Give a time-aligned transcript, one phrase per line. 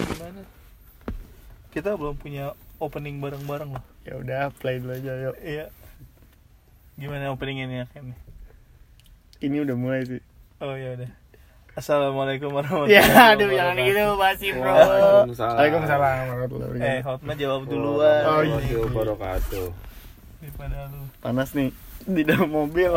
[0.00, 0.40] gimana
[1.68, 2.44] kita belum punya
[2.78, 5.36] opening bareng-bareng loh Ya udah, play dulu aja yuk.
[5.38, 5.66] iya
[6.94, 8.18] gimana openingnya Ken nih
[9.40, 10.20] Ini udah mulai sih.
[10.58, 11.10] oh ya udah
[11.74, 14.66] assalamualaikum warahmatullahi Ya, wabarakatuh aduh jangan gitu basi, Bro.
[14.66, 15.54] Waalaikumsalam.
[15.54, 17.00] Waalaikumsalam warahmatullahi eh.
[17.00, 18.26] Hotma jawab Oh, duluan iya.
[18.26, 19.66] Warahmatullahi wabarakatuh.
[20.38, 22.90] daripada lu Panas nih di dalam mobil.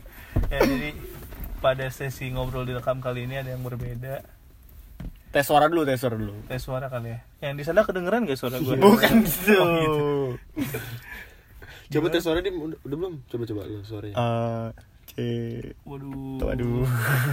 [0.52, 0.90] ya jadi
[1.58, 4.20] pada sesi ngobrol direkam kali ini ada yang berbeda
[5.38, 6.34] tes suara dulu, tes suara dulu.
[6.50, 9.54] tes suara kali ya yang di sana kedengeran gak suara gue Bukan gitu.
[9.54, 10.74] Oh, gitu.
[11.94, 13.14] Coba tes suara dia udah, udah belum?
[13.30, 14.16] Coba coba lu suaranya.
[14.18, 14.74] Eh,
[15.08, 15.14] C.
[15.86, 16.82] waduh Waduh.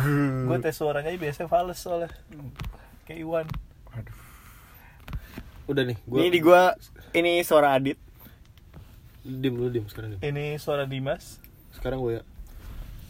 [0.53, 2.13] gue tes suaranya biasanya fals soalnya
[3.09, 3.45] kayak Iwan
[3.89, 4.15] Waduh.
[5.65, 6.61] Udah nih, gua Ini di gua
[7.11, 7.97] ini suara Adit.
[9.25, 10.19] dim lu dim sekarang dim.
[10.21, 11.41] ini suara Dimas
[11.73, 12.23] Sekarang gua ya.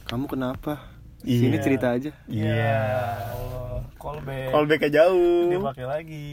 [0.07, 0.80] Kamu kenapa?
[1.25, 1.39] Iya.
[1.41, 2.11] Sini cerita aja.
[2.25, 2.53] Iya.
[2.53, 2.79] Ya
[3.27, 5.49] Allah callback Callback jauh.
[5.49, 6.29] dipakai lagi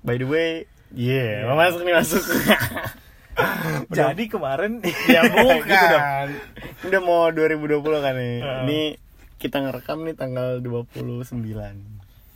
[0.00, 0.50] By the way,
[0.92, 1.52] yeah, Iya.
[1.52, 2.22] masuk nih masuk.
[3.90, 5.60] jadi kemarin ya bukan.
[5.62, 6.04] Gitu dong.
[6.84, 8.36] Udah mau 2020 kan nih.
[8.38, 8.60] Heeh.
[8.62, 8.80] Ini
[9.36, 11.34] kita ngerekam nih tanggal 29.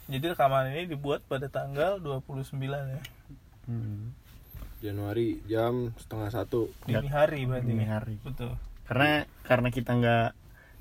[0.04, 3.00] jadi rekaman ini dibuat pada tanggal 29 ya
[3.62, 4.10] Hmm.
[4.80, 6.66] Januari jam setengah satu.
[6.82, 7.88] dini hari berarti Dini nih.
[7.88, 8.14] hari.
[8.18, 10.28] betul Karena karena kita nggak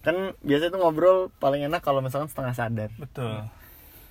[0.02, 2.90] kan biasanya tuh ngobrol paling enak kalau misalkan setengah sadar.
[2.96, 3.46] betul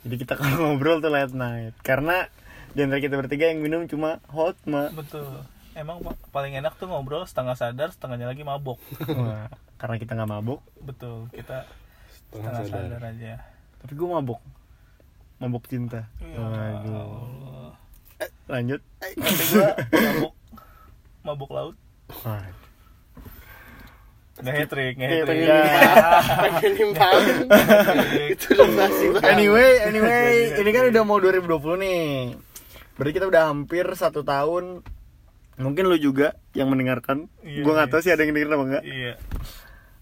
[0.03, 1.75] Jadi kita kalau ngobrol tuh late night.
[1.81, 2.29] Karena
[2.71, 4.89] di antara kita bertiga yang minum cuma hot ma.
[4.91, 5.25] betul
[5.73, 10.27] emang pa- paling enak tuh ngobrol setengah sadar setengahnya lagi mabok Wah, karena kita nggak
[10.29, 10.61] mabuk.
[10.79, 11.65] betul kita
[12.11, 12.89] Setengah setengah sadar.
[12.91, 13.33] sadar aja
[13.79, 14.41] Tapi gue mabuk.
[15.39, 16.03] Mabuk cinta.
[16.19, 16.91] Ya Waduh.
[16.91, 17.73] Allah.
[18.49, 18.81] Lanjut.
[19.01, 20.35] Nanti gua mabuk
[21.27, 21.77] mabuk laut
[22.11, 22.68] Waduh.
[24.39, 25.61] Nggak hat trick nggak Iya, hat trick iya.
[26.47, 27.37] Pengen nimpalin.
[28.33, 29.23] Itu banget.
[29.27, 32.07] Anyway, anyway, ini kan udah mau 2020 nih.
[32.95, 34.83] Berarti kita udah hampir satu tahun.
[35.59, 37.27] Mungkin lu juga yang mendengarkan.
[37.43, 37.95] Iya, Gua nggak iya.
[37.95, 38.83] tahu sih ada yang dengerin apa enggak.
[38.87, 39.13] iya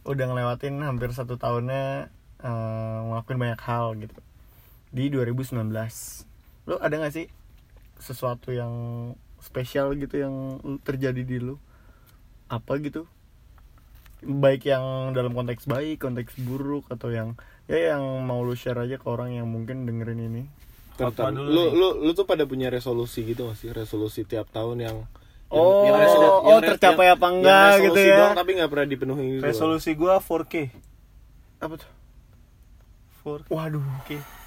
[0.04, 2.12] Udah ngelewatin hampir satu tahunnya
[2.44, 4.20] eh, ngelakuin banyak hal gitu.
[4.92, 5.64] Di 2019.
[6.68, 7.26] Lu ada nggak sih
[7.96, 8.72] sesuatu yang
[9.40, 10.34] spesial gitu yang
[10.84, 11.56] terjadi di lu?
[12.52, 13.08] Apa gitu?
[14.18, 14.82] Baik yang
[15.12, 19.32] dalam konteks baik, konteks buruk atau yang ya yang mau lu share aja ke orang
[19.32, 20.42] yang mungkin dengerin ini.
[20.96, 21.12] Dulu
[21.44, 23.68] Lu, lu lu tuh pada punya resolusi gitu gak sih?
[23.68, 24.96] Resolusi tiap tahun yang
[25.46, 28.16] Oh, resolu- oh, re- tercapai apa yang enggak resolusi gitu ya.
[28.18, 29.42] doang, tapi nggak pernah dipenuhi gitu.
[29.44, 30.54] resolusi gua 4K
[31.60, 31.90] Apa tuh?
[33.22, 33.86] 4K Waduh.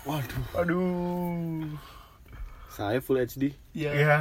[0.03, 0.43] Waduh.
[0.57, 1.63] Aduh.
[2.69, 3.51] Saya full HD.
[3.71, 4.17] ya Ya.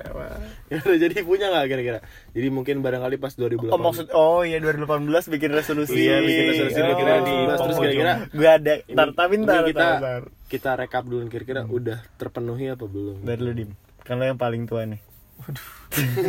[0.00, 1.98] Ya udah jadi punya nggak kira-kira?
[2.32, 3.68] Jadi mungkin barangkali pas 2018.
[3.68, 5.98] Oh maksud oh iya 2018 bikin resolusi.
[6.00, 6.82] Iya, bikin resolusi Oh.
[6.82, 8.72] kira-kira di terus kira-kira Gue ada.
[8.82, 13.20] Tar tapi ntar, kita tar, kita rekap dulu kira-kira udah terpenuhi apa belum?
[13.20, 13.70] Dari lu dim.
[14.00, 15.00] Kan lo yang paling tua nih.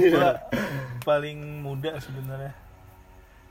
[0.09, 0.39] gua
[1.01, 2.55] paling muda sebenarnya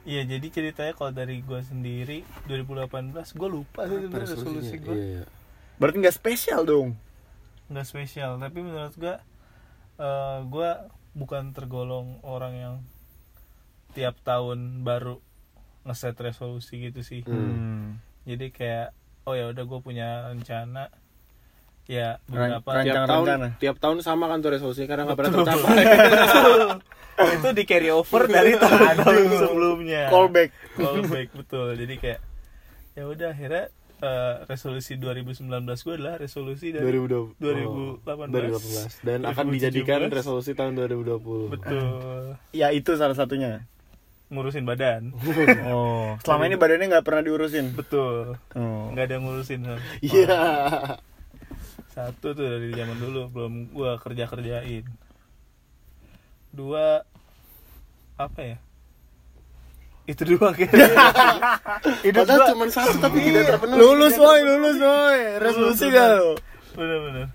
[0.03, 5.05] Iya jadi ceritanya kalau dari gua sendiri 2018 gua lupa sih sebenarnya resolusi gua Iya,
[5.21, 5.25] iya.
[5.77, 6.97] Berarti nggak spesial dong.
[7.69, 9.21] nggak spesial tapi menurut gua
[10.01, 10.71] eh, gua
[11.13, 12.75] bukan tergolong orang yang
[13.91, 15.19] tiap tahun baru
[15.83, 17.99] ngeset resolusi gitu sih Hmm.
[18.23, 18.89] jadi kayak
[19.23, 20.89] oh ya udah gue punya rencana
[21.85, 23.49] ya beberapa ran- Tiap Rencana- tahun rencana.
[23.59, 25.85] tiap tahun sama kan tuh resolusinya karena nggak pernah tercapai.
[27.37, 28.97] itu di carry over dari tahun
[29.29, 30.51] sebelumnya Callback.
[30.73, 32.21] callback betul jadi kayak
[32.93, 33.65] ya udah akhirnya
[34.01, 35.45] eh, resolusi 2019
[35.77, 37.37] gue adalah resolusi dari 2020.
[37.37, 38.33] 2018.
[38.97, 40.17] 2018 dan akan dijadikan 2017.
[40.17, 41.53] resolusi tahun 2020.
[41.53, 41.87] betul
[42.51, 43.65] Ya itu salah satunya.
[44.29, 45.11] ngurusin badan
[45.69, 46.15] Oh.
[46.23, 47.75] Selama ini badannya nggak pernah diurusin.
[47.75, 48.89] betul Oh.
[48.91, 49.61] nggak ada yang ngurusin.
[50.01, 50.39] Iya.
[51.91, 54.87] satu tuh dari zaman dulu belum gua kerja kerjain
[56.51, 57.03] dua
[58.17, 58.57] apa ya
[60.11, 60.91] itu dua kayaknya
[62.03, 63.79] itu Padahal dua cuma satu tapi tidak terpenuhi.
[63.79, 65.19] Lulus woi, lulus woi.
[65.39, 66.19] Resolusi Lulus, gak bener.
[66.19, 66.31] lo?
[66.71, 67.27] bener bener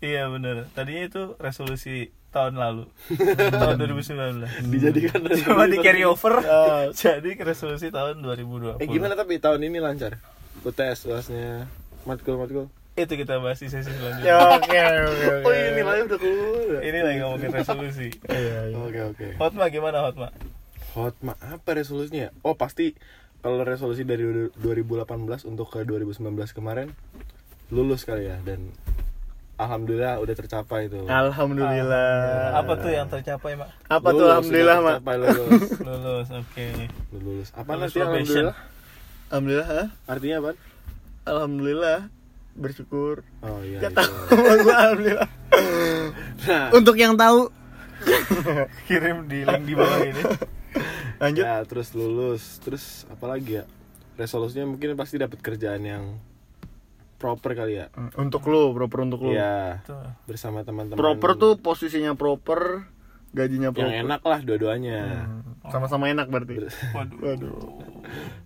[0.00, 1.96] iya bener tadinya itu resolusi
[2.28, 2.84] tahun lalu
[3.54, 5.46] tahun 2019 dijadikan resolusi.
[5.46, 6.88] cuma di carry over Oh.
[6.96, 10.16] jadi resolusi tahun 2020 Eh gimana tapi tahun ini lancar?
[10.60, 11.68] UTS UASnya
[12.02, 12.66] matkul matkul.
[12.92, 15.44] itu kita bahas di sesi Ya selanjutnya oke oke oke.
[15.44, 16.80] Oh ini nilainya udah keluar.
[16.82, 18.76] ini lagi ngomongin resolusi Iya iya.
[18.78, 19.26] Oke oke.
[19.36, 20.28] Hotma gimana Hotma
[20.92, 22.28] Hot ma apa resolusinya?
[22.40, 22.92] Oh pasti
[23.40, 24.22] kalau resolusi dari
[24.54, 25.08] 2018
[25.44, 26.20] untuk ke 2019
[26.52, 26.92] kemarin
[27.68, 28.68] lulus kali ya dan
[29.56, 31.08] alhamdulillah udah tercapai tuh.
[31.08, 32.52] Alhamdulillah.
[32.52, 34.94] apa tuh yang tercapai mak Apa tuh Lulus, alhamdulillah, udah Mak?
[34.94, 35.70] tercapai, lulus.
[35.88, 36.66] lulus oke
[37.10, 37.48] lulus.
[37.52, 38.56] Apa Lulus nanti alhamdulillah?
[39.32, 39.66] Alhamdulillah.
[39.66, 39.82] ha?
[40.06, 40.50] Artinya apa?
[41.24, 41.98] Alhamdulillah.
[42.52, 43.98] bersyukur oh iya Gak itu.
[43.98, 44.12] tahu
[44.68, 45.28] alhamdulillah
[46.44, 47.48] nah untuk yang tahu
[48.86, 50.22] kirim di link di bawah ini
[51.22, 51.44] lanjut.
[51.46, 52.58] Ya terus lulus.
[52.58, 53.64] Terus apa lagi ya?
[54.18, 56.04] Resolusinya mungkin pasti dapat kerjaan yang
[57.16, 57.86] proper kali ya.
[57.94, 60.02] Hmm, untuk lo proper untuk lo Iya Tuh.
[60.26, 60.98] bersama teman-teman.
[60.98, 62.90] Proper tuh posisinya proper
[63.32, 64.02] gajinya yang proper.
[64.02, 65.00] enak lah dua-duanya.
[65.30, 66.66] Hmm, sama-sama enak berarti.
[66.98, 67.18] Waduh.
[67.22, 67.56] Waduh.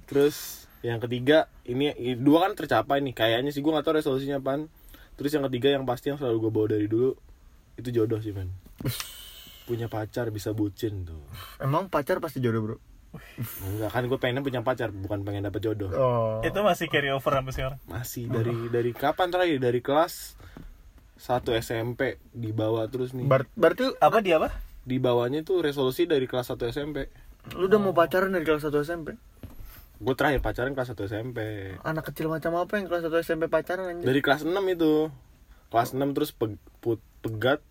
[0.05, 1.91] Terus yang ketiga ini
[2.21, 3.17] dua kan tercapai nih.
[3.17, 4.69] Kayaknya sih gue gak tau resolusinya apaan
[5.17, 7.17] terus yang ketiga yang pasti yang selalu gue bawa dari dulu
[7.81, 8.53] itu jodoh sih man
[9.67, 11.21] punya pacar bisa bucin tuh.
[11.59, 12.77] Emang pacar pasti jodoh bro?
[13.67, 15.91] Enggak kan gue pengen punya pacar bukan pengen dapet jodoh.
[15.91, 16.39] Oh.
[16.41, 17.79] Itu masih carry over sampai sekarang?
[17.85, 19.59] Masih dari dari kapan terakhir?
[19.59, 20.39] Dari kelas
[21.17, 23.25] satu SMP dibawa terus nih.
[23.25, 24.55] Ber- berarti apa dia apa?
[24.87, 27.11] Di bawahnya tuh resolusi dari kelas 1 SMP
[27.55, 29.15] lu udah mau pacaran dari kelas 1 SMP
[29.97, 31.39] gue terakhir pacaran kelas 1 SMP
[31.81, 35.15] anak kecil macam apa yang kelas 1 SMP pacaran anjir dari kelas 6 itu.
[35.67, 37.63] Kelas 6 terus pe- put- pegat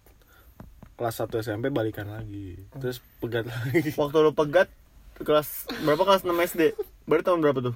[0.96, 2.60] kelas 1 SMP balikan lagi.
[2.80, 3.92] Terus pegat lagi.
[4.00, 4.72] Waktu lu pegat
[5.16, 6.76] kelas berapa kelas 6 SD
[7.08, 7.76] berarti tahun berapa tuh?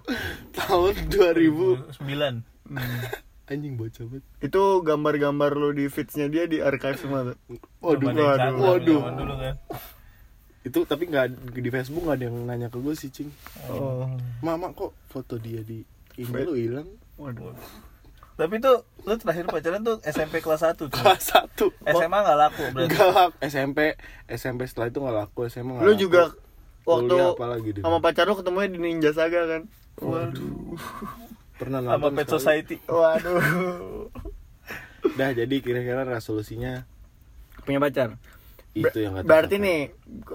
[0.55, 2.33] Tahun 2000 sembilan.
[3.49, 4.23] Anjing bocah banget.
[4.43, 7.37] Itu gambar-gambar lu di feedsnya dia di archive semua tuh.
[7.81, 8.99] Waduh waduh, waduh.
[9.01, 9.55] zaman dulu kan.
[10.63, 13.29] Itu tapi nggak di Facebook nggak ada yang nanya ke gue sih cing.
[13.71, 14.05] Oh.
[14.45, 15.81] Mama kok foto dia di
[16.19, 16.87] ini lu hilang?
[17.15, 17.55] Waduh
[18.39, 21.59] tapi tuh lu terakhir pacaran tuh SMP kelas 1 tuh kelas 1
[21.91, 22.87] SMA nggak laku berarti.
[22.87, 23.35] Enggak laku.
[23.43, 23.79] SMP
[24.31, 25.99] SMP setelah itu nggak laku SMA nggak lu laku.
[25.99, 26.21] juga
[26.87, 29.61] waktu apalagi sama pacar lu ketemunya di Ninja Saga kan?
[29.99, 30.79] Waduh.
[31.59, 32.35] Pernah sama nonton Pet sekali.
[32.39, 32.75] Society.
[32.87, 34.07] Waduh.
[35.19, 36.87] Dah jadi kira-kira resolusinya?
[37.67, 38.15] Punya pacar
[38.71, 39.79] itu yang kata berarti nih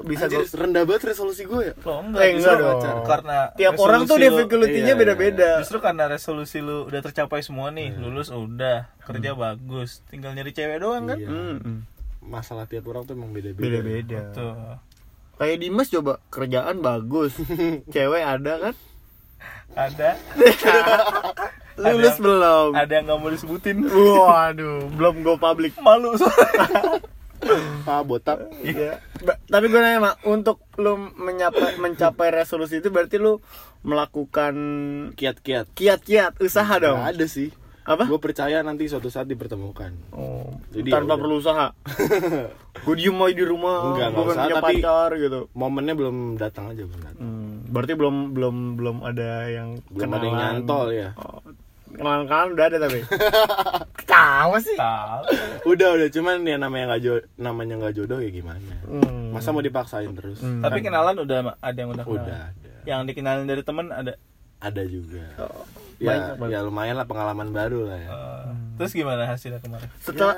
[0.02, 1.74] bisa Anjir, gua rendah banget resolusi gue ya?
[1.78, 3.04] Lo Eh, enggak enggak justru dong.
[3.04, 5.50] karena tiap orang tuh resolusi lu- difficulty-nya Iya, beda-beda.
[5.58, 7.88] Justru karena resolusi lu udah tercapai semua nih.
[7.88, 8.00] Iya.
[8.00, 8.78] lulus udah.
[9.00, 10.02] Kerja bagus.
[10.04, 11.16] Tinggal nyari cewek doang kan?
[11.16, 11.28] Iya.
[11.28, 11.86] Hmm,
[12.20, 13.62] masalah tiap orang tuh emang beda-beda.
[13.62, 14.20] Beda-beda.
[14.30, 14.54] Tuh
[15.34, 17.32] kayak Dimas coba kerjaan bagus.
[17.94, 18.74] Cewek ada kan?
[19.74, 20.10] Ada.
[21.76, 22.70] Lulus Ada- belum?
[22.72, 23.76] ada yang nggak mau disebutin.
[23.84, 25.74] Waduh belum go public.
[25.76, 26.14] Malu.
[26.14, 27.02] soalnya
[27.84, 28.98] ah botak Iya.
[29.44, 33.38] Tapi gue nanya mak, untuk lu mencapai mencapai resolusi itu berarti lu
[33.84, 34.54] melakukan
[35.12, 36.96] kiat-kiat kiat-kiat usaha dong.
[36.96, 37.48] Nggak ada sih
[37.84, 38.02] Apa?
[38.02, 41.68] gue percaya nanti suatu saat dipertemukan Oh, Jadi tanpa ya perlu usaha.
[42.84, 45.40] gue diem aja di rumah, Enggak, gue kan usah, punya tapi- pacar gitu.
[45.52, 50.16] momennya belum datang aja belum datang Hmm, berarti belum belum belum ada yang belum ada
[50.18, 50.52] yang kenalan.
[50.56, 51.38] nyantol ya Oh,
[51.94, 52.98] kenalan kenalan udah ada tapi.
[53.98, 54.76] Ketawa sih.
[54.76, 55.22] tahu
[55.66, 59.32] udah udah cuman ya namanya nggak jodoh namanya nggak jodoh ya gimana Hmm.
[59.32, 60.60] masa mau dipaksain terus Hmm.
[60.60, 64.14] tapi kenalan udah ada yang udah kenal udah ada yang dikenalin dari temen ada
[64.56, 65.64] ada juga Oh,
[65.98, 68.46] ya banyak, ya lumayan lah pengalaman baru lah ya Eh,
[68.76, 70.36] terus gimana hasilnya kemarin Setelah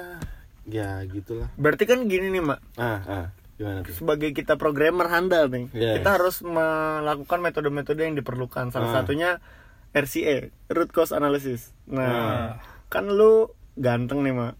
[0.64, 2.60] ya, ya gitulah berarti kan gini nih, Mak.
[2.76, 6.00] ah ah gimana tuh sebagai kita programmer handal nih, Yes.
[6.00, 8.68] kita harus melakukan metode-metode yang diperlukan.
[8.68, 8.94] Salah Ah.
[9.00, 9.40] satunya
[9.96, 10.36] RCA,
[10.68, 11.72] root cause analysis.
[11.86, 12.48] Nah, Ah.
[12.86, 14.54] kan lu ganteng nih, Mak.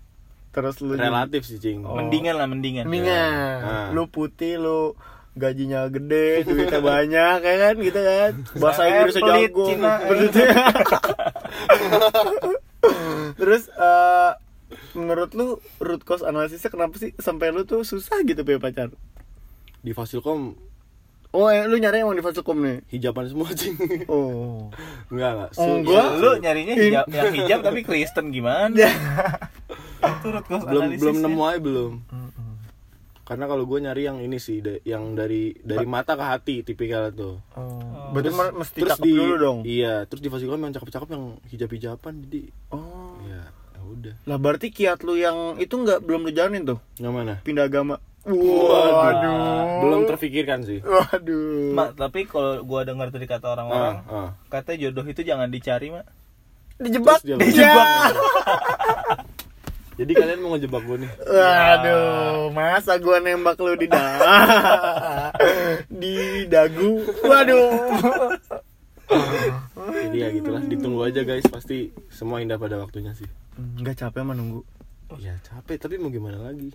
[0.50, 1.92] Terus lu relatif sih cing Oh.
[1.94, 3.58] mendingan lah mendingan Mendingan.
[3.60, 3.88] Ah.
[3.92, 4.96] Lu putih, lu
[5.36, 8.32] gajinya gede, duitnya banyak, kayak kan gitu kan.
[8.56, 9.66] Bahasa Inggrisnya pelit jago.
[13.36, 14.30] Terus eh,
[14.94, 15.46] menurut lu
[15.78, 18.88] root cause analisisnya kenapa sih sampai lu tuh susah gitu punya pacar?
[19.78, 20.58] di Fasilkom
[21.28, 22.86] Oh, eh, lu nyari emang di Fasilkom nih?
[22.88, 24.70] hijaban semua cing Oh.
[25.10, 26.06] enggak enggak Oh, Su- enggak.
[26.06, 28.72] su- lu nyarinya hijab yang hijab tapi Kristen gimana
[30.22, 31.92] turut kos belum belum nemu aja belum
[33.22, 37.10] karena kalau gue nyari yang ini sih da- yang dari dari mata ke hati tipikal
[37.10, 37.82] tuh Oh.
[38.08, 39.58] Berarti ma- mesti terus cakep dulu dong.
[39.62, 43.18] iya terus di Fasilkom yang cakep-cakep yang hijab-hijaban jadi Oh.
[43.20, 43.42] ya
[43.74, 46.78] ya udah Lah berarti kiat lu yang itu nggak belum lu jalanin tuh?
[46.96, 47.98] yang mana Pindah agama.
[48.26, 49.80] Waduh.
[49.80, 51.70] belum terfikirkan sih Waduh.
[51.70, 54.28] mak tapi kalau gua dengar dari kata orang-orang ah, ah.
[54.46, 56.06] katanya jodoh itu jangan dicari mak
[56.76, 57.24] Dijebak.
[57.24, 58.12] Terus dia Dijebak.
[59.98, 64.04] jadi kalian mau ngejebak gue nih Waduh, masa gua nembak lu di da
[66.02, 66.14] di
[66.46, 67.00] dagu.
[67.22, 67.72] Waduh.
[70.02, 73.24] jadi ya gitulah ditunggu aja guys pasti semua indah pada waktunya sih
[73.56, 74.60] Enggak capek mah nunggu.
[75.16, 76.74] ya capek tapi mau gimana lagi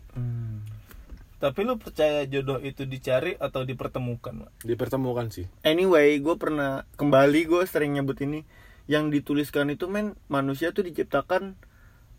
[1.41, 4.51] tapi lu percaya jodoh itu dicari atau dipertemukan mak?
[4.61, 5.49] Dipertemukan sih.
[5.61, 8.45] Anyway, gue pernah kembali gue sering nyebut ini
[8.85, 11.57] yang dituliskan itu men manusia tuh diciptakan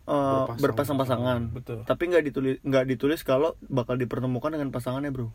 [0.04, 1.40] uh, Berpasang- berpasang-pasangan.
[1.50, 1.78] betul.
[1.84, 5.30] Tapi nggak ditulis nggak ditulis kalau bakal dipertemukan dengan pasangannya, Bro.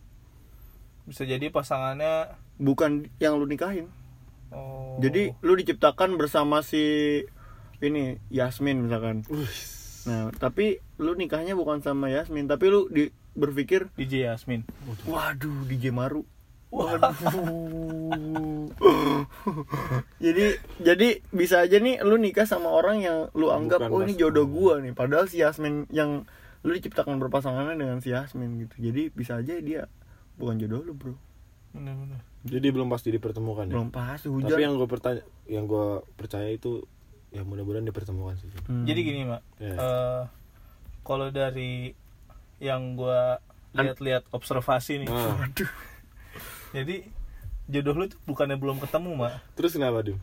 [1.03, 3.88] bisa jadi pasangannya Bukan yang lu nikahin.
[4.50, 5.00] oh.
[5.00, 7.24] Jadi lu diciptakan bersama si
[7.79, 9.22] ini Yasmin misalkan.
[10.03, 14.65] Nah tapi lu nikahnya bukan sama Yasmin tapi lu di, berpikir DJ Yasmin.
[15.06, 16.25] Waduh DJ Maru.
[16.67, 17.15] Waduh.
[20.17, 20.46] Jadi
[20.82, 24.20] jadi bisa aja nih lu nikah sama orang yang lu anggap Bukan oh ini mas-
[24.20, 24.91] jodoh gua nih.
[24.91, 26.25] Padahal si Yasmin yang
[26.65, 28.75] lu diciptakan berpasangannya dengan si Yasmin gitu.
[28.82, 29.86] Jadi bisa aja dia
[30.36, 31.13] bukan jodoh lu bro.
[31.72, 33.74] Bener-bener Jadi belum pasti dipertemukan ya.
[33.75, 36.79] belum pasti hujan Tapi yang gue pertanya, yang gue percaya itu
[37.27, 38.48] ya mudah-mudahan dipertemukan sih.
[38.65, 38.88] Hmm.
[38.88, 39.44] jadi gini mak.
[39.60, 39.75] Ya.
[39.75, 40.22] Eh,
[41.03, 41.91] kalau dari
[42.59, 43.37] yang gua
[43.71, 45.07] lihat-lihat observasi nih.
[45.07, 45.45] Ah,
[46.71, 47.05] jadi
[47.67, 50.17] jodoh lu tuh bukannya belum ketemu mak terus kenapa Dim?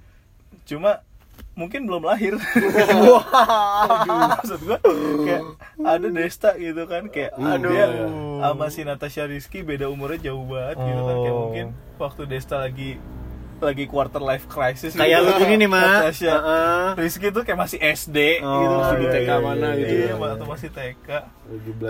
[0.64, 1.04] cuma
[1.52, 2.34] mungkin belum lahir.
[3.10, 4.78] Wah maksud gua
[5.20, 5.42] kayak
[5.76, 7.70] ada Desta gitu kan kayak Hmm, aduh.
[7.70, 7.86] iya.
[8.40, 11.16] sama si Natasha Rizky beda umurnya jauh banget gitu kan.
[11.16, 11.40] Kayak Oh.
[11.44, 12.96] mungkin waktu Desta lagi
[13.56, 15.40] lagi quarter life crisis kayak lu gitu.
[15.42, 16.86] gini nih mak Natasha Heeh.
[16.96, 19.14] Rizky tuh kayak masih SD Oh, gitu masih di kan.
[19.14, 20.14] TK mana gitu iya, ya.
[20.14, 21.08] Mak, atau masih TK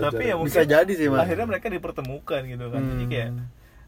[0.00, 3.10] tapi ya mungkin bisa jadi sih mak akhirnya mereka dipertemukan gitu kan jadi Hmm.
[3.10, 3.28] kayak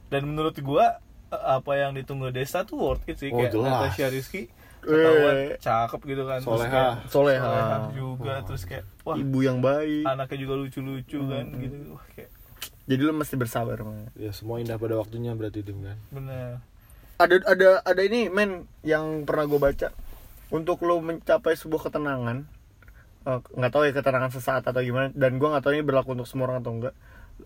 [0.07, 0.87] dan menurut gua
[1.27, 3.71] eh, apa yang ditunggu Desta tuh worth it sih Oh, kayak jelas.
[3.85, 4.43] Natasha Rizky
[4.79, 5.59] ketahuan Eh.
[5.59, 6.71] cakep gitu kan Terus Soleha.
[6.71, 7.43] kayak Soleha.
[7.43, 11.59] soleha juga terus kayak wah ibu yang baik anaknya juga lucu-lucu kan Hmm.
[11.59, 12.31] gitu wah kayak
[12.85, 15.99] jadi lu mesti bersabar mak Ya semua indah pada waktunya berarti Dim kan.
[16.09, 16.63] bener
[17.17, 19.89] ada ada ada ini men yang pernah gue baca.
[20.53, 22.47] Untuk lo mencapai sebuah ketenangan
[23.27, 26.29] eh, nggak tahu ya ketenangan sesaat atau gimana dan gue nggak tahu ini berlaku untuk
[26.29, 26.95] semua orang atau enggak.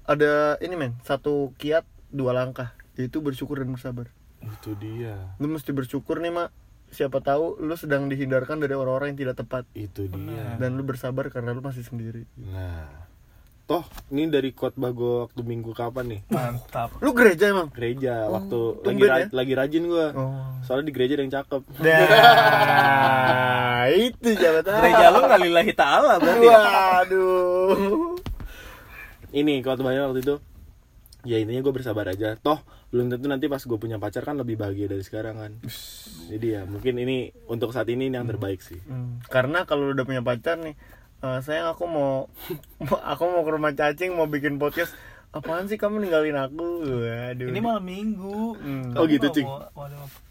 [0.07, 2.75] Ada ini men satu kiat dua langkah.
[2.99, 4.11] Yaitu bersyukur dan bersabar.
[4.41, 5.37] Itu dia.
[5.41, 6.51] lu mesti bersyukur nih mak.
[6.91, 9.65] Siapa tahu lu sedang dihindarkan dari orang-orang yang tidak tepat.
[9.73, 10.59] Itu dia.
[10.59, 12.27] dan lu bersabar karena lu masih sendiri.
[12.35, 13.10] Nah,
[13.71, 16.21] toh ini dari khotbah gue waktu minggu kapan nih?
[16.27, 19.27] mantap lu gereja emang Gereja waktu lagi ra- ya?
[19.31, 20.07] lagi rajin gue.
[20.11, 21.63] oh Soalnya di gereja ada yang cakep.
[21.79, 26.59] nah itu tahu gereja lu nggak lillahi ta'ala berarti ya?
[26.59, 28.19] waduh
[29.31, 30.35] Ini khotbahnya waktu itu
[31.23, 32.35] ya intinya gue bersabar aja.
[32.35, 32.59] Toh
[32.91, 35.53] belum tentu nanti pas gue punya pacar kan lebih bahagia dari sekarang kan.
[36.27, 38.83] Jadi ya mungkin ini untuk saat ini ini yang terbaik sih.
[38.83, 40.75] Hmm, karena kalau udah punya pacar nih
[41.21, 42.27] eh, sayang aku mau
[42.81, 44.93] mau- aku mau ke rumah cacing mau bikin podcast
[45.31, 46.67] apaan sih kamu ninggalin aku
[46.99, 48.93] waduh ini malam minggu Hmm.
[48.93, 49.45] Oh, gitu, Cing.
[49.45, 49.87] mau- mau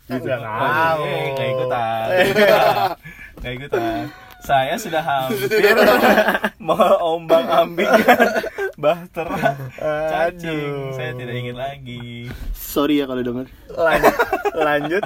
[0.10, 0.26] Gitu.
[0.26, 1.02] Nggak Oh, tahu.
[1.06, 2.08] eh, nggak ikutan
[3.40, 4.04] nggak ikutan
[4.40, 5.78] saya sudah hampir
[6.60, 8.18] mengombang ambingkan
[8.80, 9.36] bahtera
[10.16, 10.48] cacing.
[10.48, 10.96] Aduh.
[10.96, 12.32] saya tidak ingin lagi.
[12.56, 13.52] Sorry ya kalau denger.
[13.76, 14.16] lanjut
[14.56, 15.04] lanjut.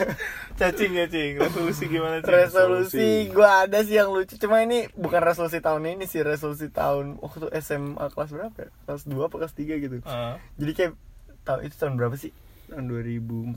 [0.60, 1.40] Cacing cacing.
[1.40, 2.36] Resolusi gimana cing?
[2.36, 3.08] Resolusi.
[3.32, 4.36] Gua ada sih yang lucu.
[4.36, 6.20] Cuma ini bukan resolusi tahun ini sih.
[6.20, 8.68] Resolusi tahun waktu SMA kelas berapa ya?
[8.84, 9.96] kelas 2 apa kelas 3 gitu.
[10.04, 10.92] Ah, jadi kayak
[11.48, 12.32] tahun itu tahun berapa sih?
[12.68, 12.84] Tahun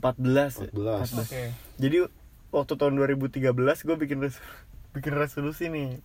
[0.64, 0.70] ya?
[0.72, 1.20] 14.
[1.20, 1.42] oke.
[1.76, 1.96] Jadi
[2.54, 3.52] waktu tahun 2013
[3.84, 4.36] gue bikin res
[4.96, 6.00] bikin resolusi nih.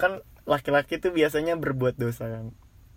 [0.00, 2.52] Kan laki-laki tuh biasanya berbuat dosa kan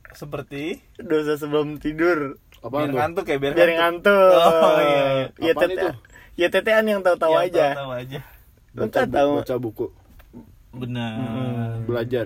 [0.09, 2.97] seperti dosa sebelum tidur Apaan biar tuh?
[2.97, 5.25] ngantuk ya biar biar ngantuk ngantuk Oh, iya, iya.
[5.41, 5.89] ya tete itu?
[6.33, 8.19] ya tetean yang tahu-tahu Yang aja tahu aja
[8.73, 9.85] Lu Baca, tahu baca buku,
[10.71, 11.85] benar Mm-mm.
[11.85, 12.25] belajar.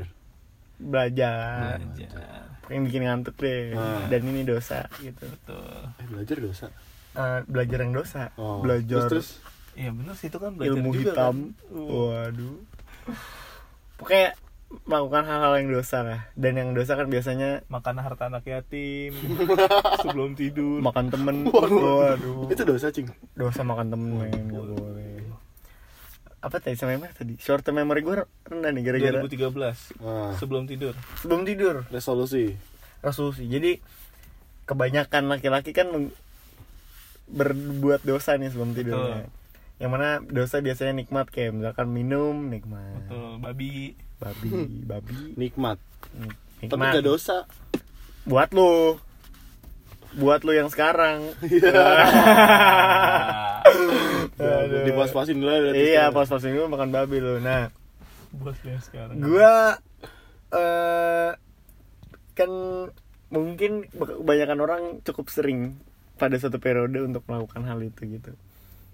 [0.78, 2.16] belajar belajar
[2.64, 4.08] pengen bikin ngantuk deh Nah.
[4.08, 5.64] dan ini dosa gitu betul
[5.98, 6.68] Eh, belajar dosa.
[7.14, 8.60] Eh, belajar yang dosa Oh.
[8.60, 9.30] belajar Terus, terus
[9.74, 11.74] iya benar sih itu kan belajar ilmu juga hitam kan.
[11.74, 11.88] Uh.
[12.08, 12.58] waduh
[13.98, 14.28] pokoknya
[14.68, 19.16] melakukan hal-hal yang dosa lah dan yang dosa kan biasanya makan harta anak yatim
[20.04, 20.84] sebelum tidur.
[20.84, 21.48] Makan temen.
[21.48, 22.52] Waduh.
[22.52, 23.08] Itu dosa cing.
[23.34, 25.24] dosa makan temen men boleh.
[26.44, 27.40] Apa tadi sama yang mana tadi?
[27.40, 30.94] Short term memory gue rendah nih gara-gara 2013 Nah, sebelum tidur.
[31.20, 31.76] Sebelum tidur.
[31.90, 32.54] Resolusi.
[33.00, 33.48] resolusi.
[33.48, 33.80] Jadi
[34.68, 35.88] kebanyakan laki-laki kan
[37.28, 39.28] berbuat dosa nih sebelum tidurnya.
[39.78, 43.08] Yang mana dosa biasanya nikmat kayak misalkan minum nikmat.
[43.08, 43.72] Betul babi
[44.18, 44.50] babi
[44.90, 45.14] babi.
[45.36, 45.78] Nikmat.
[46.16, 47.38] nik- Tapi nikmat gak dosa.
[48.24, 48.98] buat lu.
[50.14, 51.32] Buat lu yang sekarang.
[54.38, 54.84] Aduh.
[54.84, 56.16] Dipas-pasin dulu ya iya sekarang.
[56.16, 57.38] pas pas ini makan babi lu.
[57.40, 57.70] Nah
[58.34, 59.16] buat yang sekarang.
[59.18, 59.78] gua
[60.50, 61.32] eh
[62.34, 62.50] kan
[63.28, 65.76] mungkin kebanyakan orang cukup sering
[66.16, 68.32] pada suatu periode untuk melakukan hal itu gitu.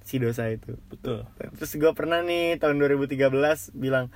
[0.01, 0.75] Si dosa itu.
[0.89, 1.23] Betul.
[1.55, 3.29] Terus gua pernah nih tahun 2013
[3.73, 4.09] bilang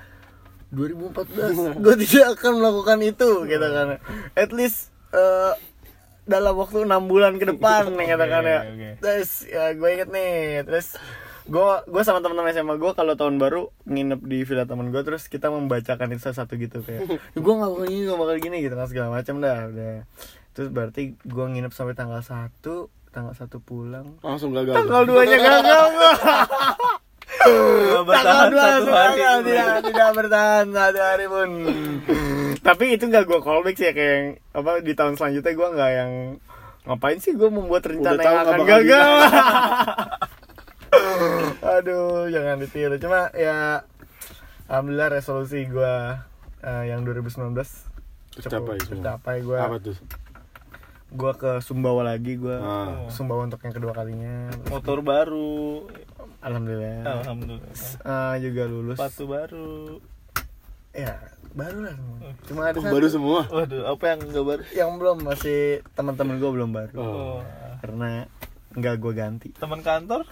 [0.72, 4.04] 2014 gue tidak akan melakukan itu gitu kan.
[4.36, 5.54] At least eh,
[6.28, 8.60] dalam waktu enam bulan ke depan nih katakan ya.
[8.68, 8.90] oke.
[9.00, 11.00] terus ya gue inget nih terus
[11.48, 15.32] gue gue sama teman-teman SMA gue kalau tahun baru nginep di villa teman gue terus
[15.32, 17.08] kita membacakan itu satu gitu kayak
[17.44, 19.96] gue nggak bakal gini gak bakal gini gitu kan segala macam dah udah.
[20.52, 22.60] Terus berarti gue nginep sampai tanggal 1
[23.14, 24.20] tanggal satu pulang.
[24.26, 24.74] Langsung gagal.
[24.74, 25.86] tanggal 2 nya gagal
[28.04, 29.22] bertahan satu 12 hari.
[29.44, 31.50] tidak tidak bertahan satu hari pun.
[32.60, 35.92] Tapi itu nggak gue callback sih ya kayak yang, apa di tahun selanjutnya gue nggak
[35.94, 36.12] yang
[36.84, 39.12] ngapain sih gue membuat rencana Udah yang akan gagal
[41.78, 42.96] aduh jangan ditiru.
[42.98, 43.84] Cuma ya
[44.68, 45.96] alhamdulillah resolusi gue
[46.64, 47.56] eh, yang 2019
[48.38, 49.36] Tercapai tercapai.
[49.42, 49.98] Gue Apa tuh?
[51.08, 53.08] gue ke Sumbawa lagi gue Ah.
[53.08, 54.52] Sumbawa untuk yang kedua kalinya.
[54.68, 55.88] Motor baru
[56.48, 57.72] alhamdulilillah alhamdulillah.
[58.02, 58.98] Eh, juga lulus.
[58.98, 59.70] Sepatu baru.
[60.96, 61.14] Ya
[61.54, 62.18] baru lah semua.
[62.46, 62.94] Cuma ada Oh, satu.
[62.94, 63.40] baru semua.
[63.50, 64.64] waduh apa yang nggak baru?
[64.72, 65.60] Yang belum masih
[65.94, 66.96] teman-teman gue belum baru.
[66.98, 67.06] Oh.
[67.06, 67.40] oh.
[67.82, 68.26] karena
[68.74, 69.50] nggak gue ganti.
[69.58, 70.26] Teman kantor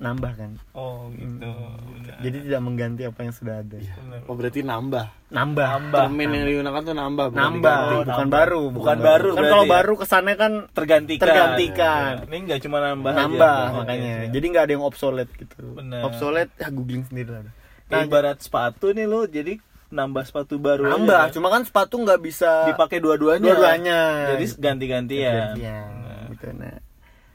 [0.00, 2.16] nambah kan oh gitu Udah.
[2.18, 4.20] jadi tidak mengganti apa yang sudah ada Bener.
[4.24, 5.06] Oh berarti nambah.
[5.28, 6.00] nambah Nambah.
[6.02, 7.26] Permen yang digunakan tuh nambah.
[7.28, 7.92] bukan nambah diganti.
[7.92, 8.32] Oh, bukan nambah.
[8.32, 9.70] baru Bukan baru kan kalau ya?
[9.70, 12.12] baru kesannya kan tergantikan Tergantikan.
[12.16, 13.20] Ya, ini nggak cuma nambah aja.
[13.22, 14.32] nambah Oke, makanya siap.
[14.32, 16.00] jadi nggak ada yang obsolete gitu Benar.
[16.02, 17.42] obsolete ya googling sendiri lah
[17.86, 19.52] Nah, ibarat sepatu nih lo jadi
[19.90, 21.34] nambah sepatu baru aja, nambah kan?
[21.34, 24.00] cuma kan sepatu nggak bisa dipakai dua-duanya dua-duanya
[24.32, 26.24] jadi ganti-gantian Iya, Nah.
[26.30, 26.78] gitu nah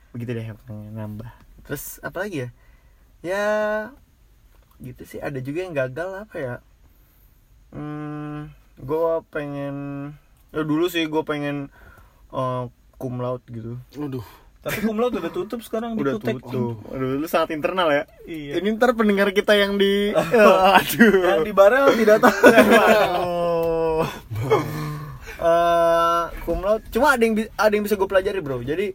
[0.10, 1.32] begitu deh pokoknya nambah
[1.66, 2.50] terus apa lagi ya?
[3.26, 3.46] Ya
[4.80, 5.20] gitu sih.
[5.20, 6.56] Ada juga yang gagal apa ya?
[7.74, 9.76] Hmm gue pengen
[10.52, 11.72] ya dulu sih gue pengen
[12.32, 12.68] uh,
[13.00, 13.80] cum laude gitu.
[13.96, 14.26] Waduh.
[14.66, 16.42] tapi kumlaut udah tutup sekarang di udah Kutek.
[16.42, 16.82] tutup.
[16.90, 18.04] Aduh lu sangat internal ya.
[18.26, 18.58] Iya.
[18.58, 20.10] Ini ntar pendengar kita yang di
[20.82, 21.22] aduh.
[21.22, 22.36] Yang di Barel tidak tahu.
[23.96, 24.04] Oh.
[25.40, 26.84] Eh, cum laude.
[26.92, 28.60] Cuma ada yang ada yang bisa gue pelajari bro.
[28.60, 28.92] Jadi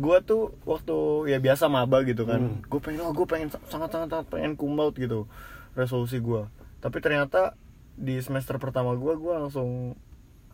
[0.00, 0.96] gue tuh waktu
[1.28, 2.64] ya biasa maba gitu kan.
[2.64, 5.28] Gue pengen oh gue pengen sangat sangat sangat pengen cum laude gitu
[5.76, 7.54] resolusi gue tapi ternyata
[7.94, 9.92] di semester pertama gue gue langsung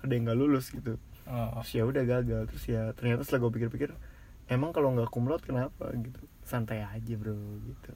[0.03, 0.99] ada yang nggak lulus gitu.
[1.27, 1.63] Oh.
[1.63, 2.51] terus ya udah gagal.
[2.51, 3.91] Terus ya ternyata setelah gue pikir-pikir
[4.51, 5.95] emang kalau nggak cum laude kenapa?
[5.95, 6.19] Gitu.
[6.43, 7.91] Santai aja bro gitu.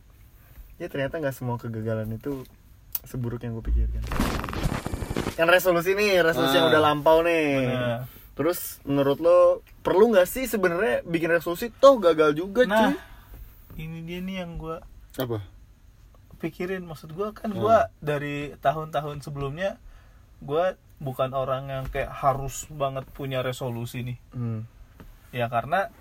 [0.79, 2.47] Ya ternyata nggak semua kegagalan itu
[3.03, 4.03] seburuk yang gue pikirkan.
[5.35, 6.73] Kan resolusi nih resolusi yang Ah.
[6.73, 7.67] udah lampau nih.
[7.67, 8.20] Bener.
[8.41, 9.39] Terus menurut lo
[9.85, 11.69] perlu nggak sih sebenarnya bikin resolusi?
[11.77, 13.85] Toh gagal juga nah cuy.
[13.85, 14.81] ini dia nih yang gue
[15.15, 15.45] Apa?
[16.41, 16.89] pikirin.
[16.89, 17.61] Maksud gue kan Hmm.
[17.61, 19.77] gue dari tahun-tahun sebelumnya
[20.41, 24.19] gue bukan orang yang kayak harus banget punya resolusi nih.
[24.33, 24.65] Hmm,
[25.37, 25.93] ya karena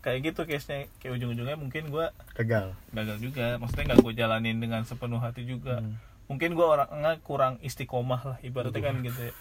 [0.00, 2.72] kayak gitu case nya kayak ujung-ujungnya mungkin gue gagal.
[2.96, 3.60] gagal juga.
[3.60, 5.84] Maksudnya nggak gue jalanin dengan sepenuh hati juga.
[5.84, 6.00] Hmm.
[6.24, 9.34] mungkin gue orangnya kurang istiqomah lah ibaratnya kan gitu ya.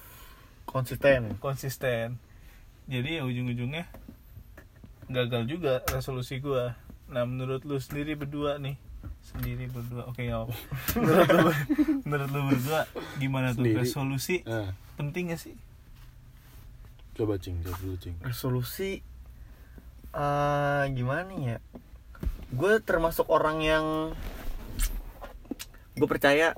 [0.68, 1.40] konsisten.
[1.40, 2.20] Konsisten
[2.88, 3.88] jadi ya ujung-ujungnya
[5.12, 6.74] gagal juga resolusi gue
[7.12, 8.80] nah menurut lu sendiri berdua nih
[9.24, 10.04] sendiri berdua.
[10.12, 10.43] Oke ya
[11.00, 11.52] menurut lu
[12.04, 12.80] menurut lu berdua
[13.17, 13.63] gimana tuh?
[13.63, 13.80] Sendiri.
[13.84, 15.56] resolusi Nah, penting gak sih?
[17.13, 18.15] Coba cing, coba dulu cing.
[18.19, 19.00] resolusi
[20.13, 21.58] eh gimana ya?
[22.54, 23.86] Gue termasuk orang yang
[25.98, 26.54] gue percaya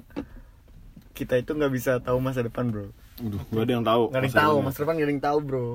[1.15, 2.91] kita itu nggak bisa tahu masa depan bro.
[3.15, 4.03] Waduh, gak ada yang tahu.
[4.11, 5.67] nggak ada yang tahu masa depan nggak ada yang tahu bro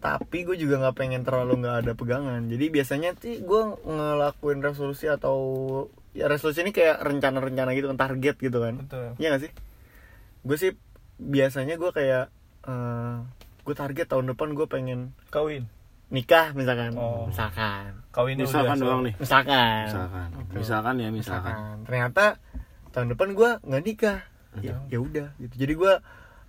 [0.00, 2.40] tapi gue juga nggak pengen terlalu nggak ada pegangan.
[2.48, 5.36] Jadi biasanya sih gue ngelakuin resolusi atau
[6.16, 8.80] ya resolusi ini kayak rencana-rencana gitu kan target gitu kan.
[8.80, 9.12] Betul.
[9.20, 9.52] Iya gak sih?
[10.46, 10.72] Gue sih
[11.20, 12.32] biasanya gue kayak
[12.66, 13.16] eh
[13.66, 15.68] gue target tahun depan gue pengen kawin.
[16.06, 16.94] nikah misalkan.
[16.94, 17.26] Oh.
[17.26, 17.98] misalkan.
[18.14, 19.14] Kawinnya Misalkan doang nih.
[19.18, 19.84] misalkan.
[19.90, 20.28] Misalkan.
[20.38, 20.52] Gitu.
[20.62, 21.52] Misalkan ya, misalkan.
[21.52, 21.76] misalkan.
[21.82, 22.24] Ternyata
[22.94, 24.20] tahun depan gue nggak nikah.
[24.62, 25.54] Ya ya udah gitu.
[25.58, 25.92] Jadi gue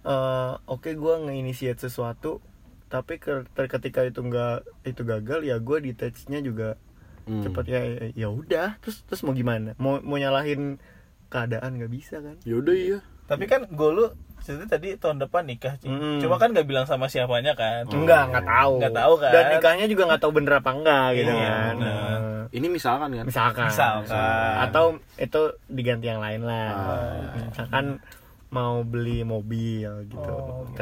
[0.06, 2.40] eh, oke gue nginisiat sesuatu
[2.88, 3.20] tapi
[3.68, 6.80] ketika itu nggak itu gagal ya gue detachnya juga
[7.24, 7.44] Hmm.
[7.44, 7.82] cepet ya
[8.16, 10.80] ya- udah terus terus mau gimana mau mau nyalahin
[11.28, 13.00] keadaan nggak bisa kan Yaudah iya.
[13.26, 14.08] tapi kan gue lu
[14.40, 15.92] cerita tadi tahun depan nikah Ci.
[15.92, 16.24] Mm.
[16.24, 19.32] cuma kan nggak bilang sama siapanya kan enggak nggak tahu Nggak tahu kan.
[19.34, 22.00] dan nikahnya juga nggak tahu bener apa enggak gitu Iya, kan bener.
[22.16, 23.26] Eh, Ini misalkan kan.
[23.28, 24.54] misalkan Misalkan.
[24.64, 24.86] atau
[25.18, 27.44] itu diganti yang lain lah Ah.
[27.44, 28.00] misalkan
[28.48, 30.80] mau beli mobil gitu Oh, gitu.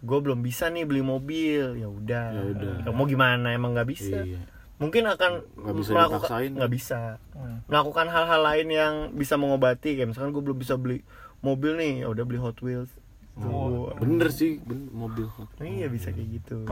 [0.00, 2.74] Gue belum bisa nih beli mobil ya udah Ya udah.
[2.90, 4.38] mau gimana emang nggak bisa Iya.
[4.76, 7.00] mungkin akan Nggak bisa melakukan nggak bisa
[7.32, 7.58] Hmm.
[7.66, 11.02] melakukan hal-hal lain yang bisa mengobati kayak misalkan gue belum bisa beli
[11.38, 12.90] mobil nih ya udah beli Hot Wheels
[13.38, 14.02] Oh, Tuh.
[14.02, 15.30] Bener sih, bener, mobil.
[15.60, 16.66] iya bisa kayak gitu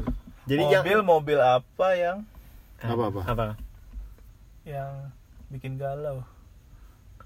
[0.44, 2.18] jadi mobil jangan- mobil apa yang
[2.76, 3.20] Apa-apa?
[3.24, 3.46] apa
[4.62, 5.14] yang
[5.48, 6.26] bikin galau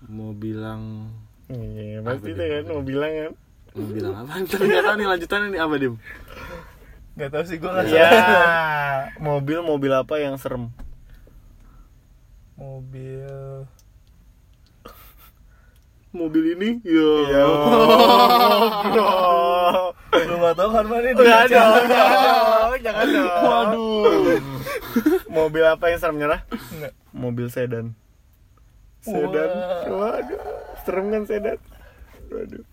[0.03, 1.09] Mau bilang
[1.49, 3.33] iya pasti Apa kan mau bilang kan
[3.77, 4.31] mau bilang apa?
[4.51, 5.95] Tapi nih lanjutannya nih apa dim?
[7.11, 10.73] nggak tahu sih gue nggak ya salah mobil mobil apa yang serem
[12.57, 13.67] mobil
[16.11, 16.83] Mobil ini?
[16.83, 17.07] Ya.
[17.31, 17.47] ya
[20.27, 21.47] lu nggak tahu kan mana dong, jangan
[21.87, 23.31] dong, jangan dong.
[23.47, 24.43] Waduh.
[25.31, 26.43] Mobil apa yang serem nyerah?
[26.51, 26.93] Nggak.
[27.15, 27.95] Mobil sedan.
[29.01, 29.51] sedan
[29.89, 30.19] Wah.
[30.21, 30.41] waduh
[30.85, 31.59] serem kan sedan
[32.29, 32.65] waduh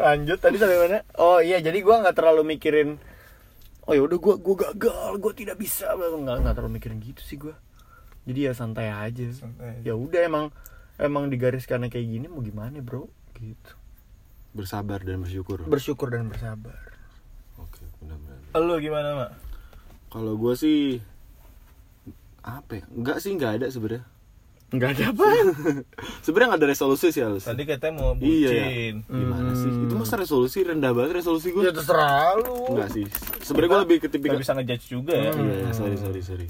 [0.00, 0.98] lanjut tadi sampai mana?
[1.20, 2.96] Oh iya jadi gua nggak terlalu mikirin
[3.84, 5.92] oh ya udah gua gua gagal gua tidak bisa.
[5.94, 7.54] Nggak nggak terlalu mikirin gitu sih gua.
[8.24, 9.24] Jadi ya santai aja.
[9.32, 9.92] Santai aja.
[9.92, 10.46] ya udah emang
[10.96, 13.06] emang digariskannya kayak gini mau gimana bro?
[13.36, 13.72] Gitu.
[14.56, 15.62] Bersabar dan bersyukur.
[15.64, 16.96] Bersyukur dan bersabar.
[17.60, 18.40] Oke benar-benar.
[18.58, 19.30] Lu gimana, Mak?
[20.10, 20.98] kalau gue sih
[22.42, 22.84] apa ya?
[22.90, 24.04] Enggak sih enggak ada sebenarnya
[24.70, 25.26] nggak ada apa.
[26.24, 28.50] Sebenarnya nggak ada resolusi sih harus Tadi katanya mau Iya.
[28.50, 28.94] bucin.
[29.04, 29.66] gimana sih?
[29.66, 29.84] Hmm.
[29.84, 32.70] itu masa resolusi rendah banget resolusi gue ya terserah lu.
[32.70, 33.04] Enggak sih.
[33.42, 35.30] Sebenarnya gue lebih ke tipikal Gak bisa ngejudge juga ya.
[35.30, 36.46] Iya, iya, sorry sorry sorry.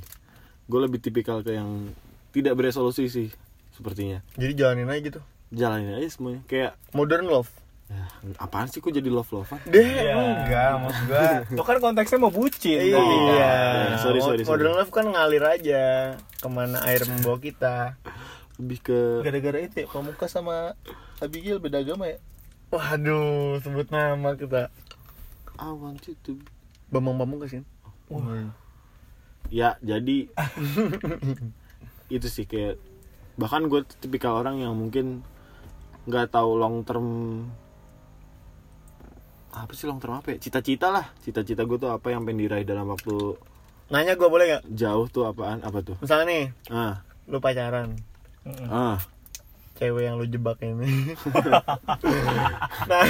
[0.65, 1.91] Gue lebih tipikal ke yang
[2.31, 3.29] tidak beresolusi sih
[3.73, 4.21] sepertinya.
[4.37, 5.21] Jadi jalanin aja gitu.
[5.51, 6.41] Jalanin aja semuanya.
[6.45, 7.51] Kayak modern love
[7.91, 8.03] ya,
[8.39, 10.15] apaan sih kok jadi love lovean deh Iya.
[10.15, 12.79] enggak maksud gua Itu kan konteksnya mau bucin.
[12.81, 13.27] iya kan.
[13.29, 13.55] Ya,
[13.99, 14.49] sorry, sorry, sorry.
[14.49, 15.83] modern love kan ngalir aja
[16.15, 17.99] ke mana air membawa kita
[18.57, 20.79] lebih ke Gara-gara itu ya, Pamungkas sama
[21.19, 22.19] Abigail beda agama ya?
[22.71, 24.71] waduh sebut nama kita
[25.59, 26.39] I want you to
[26.87, 27.67] bambang bambang kan
[29.51, 30.31] ya jadi
[32.09, 32.79] itu sih kayak
[33.35, 35.27] bahkan gue tipikal orang yang mungkin
[36.05, 37.07] nggak tahu long term
[39.51, 40.39] apa sih long term apa ya?
[40.39, 41.07] Cita-cita lah.
[41.21, 43.35] Cita-cita gue tuh apa yang pengen diraih dalam waktu
[43.91, 44.63] nanya gue boleh nggak?
[44.71, 45.59] jauh tuh apaan?
[45.61, 45.99] Apa tuh?
[45.99, 46.95] Misalnya nih ah.
[47.27, 47.99] lu pacaran.
[48.67, 49.03] Ah.
[49.75, 50.87] Cewek yang lu jebak ini.
[52.91, 53.07] Nah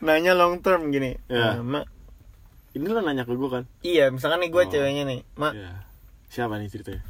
[0.00, 1.16] nanya long term gini.
[1.28, 1.56] Ya.
[1.56, 1.84] "Eh, mak.
[2.72, 3.64] Ini lo nanya ke gue kan?
[3.80, 4.68] Iya misalkan nih gue Oh.
[4.68, 5.52] ceweknya nih mak.
[5.52, 5.72] Ya.
[6.28, 7.02] Siapa nih ceritanya?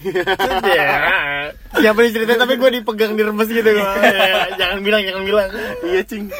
[0.00, 3.90] Ya, siapa nih cerita tapi gue dipegang diremes gitu gua.
[4.00, 5.48] Ya, jangan bilang jangan bilang.
[5.82, 6.30] Iya cing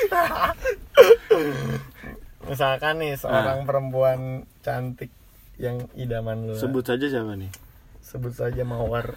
[2.42, 4.20] misalkan nih seorang perempuan
[4.60, 5.12] cantik
[5.56, 7.52] yang idaman lu sebut saja siapa nih?
[8.00, 9.14] Sebut saja mawar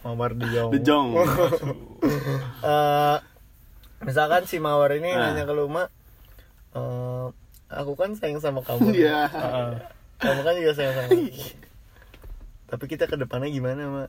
[0.00, 1.08] mawar di Jong The Jong
[2.62, 3.16] Eh,
[4.00, 5.32] misalkan si mawar ini Ah.
[5.32, 5.88] nanya ke lu mak
[6.72, 7.26] eh,
[7.70, 9.24] aku kan sayang sama kamu Iya.
[9.26, 9.70] Heeh.
[10.18, 11.24] kamu kan juga sayang sama aku.
[12.66, 14.08] Tapi kita ke depannya gimana mak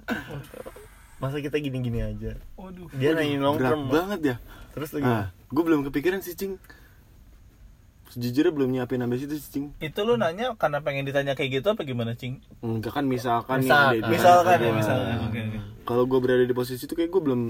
[1.18, 2.36] masa kita gini-gini aja?
[2.56, 2.92] Waduh.
[2.94, 4.36] dia nanyain long term banget ya.
[4.72, 5.08] Terus gimana?
[5.08, 6.56] ah gue belum kepikiran sih cing
[8.12, 11.68] sejujurnya belum nyiapin sampai situ sih cing Itu lu nanya karena pengen ditanya kayak gitu
[11.70, 12.44] apa gimana, Cing?
[12.60, 13.88] enggak kan misalkan nih Misalkan.
[13.90, 15.16] ada di- Misalkan ya, misalkan.
[15.24, 15.60] Oke, oke.
[15.84, 17.42] kalau gue berada di posisi itu kayak gue belum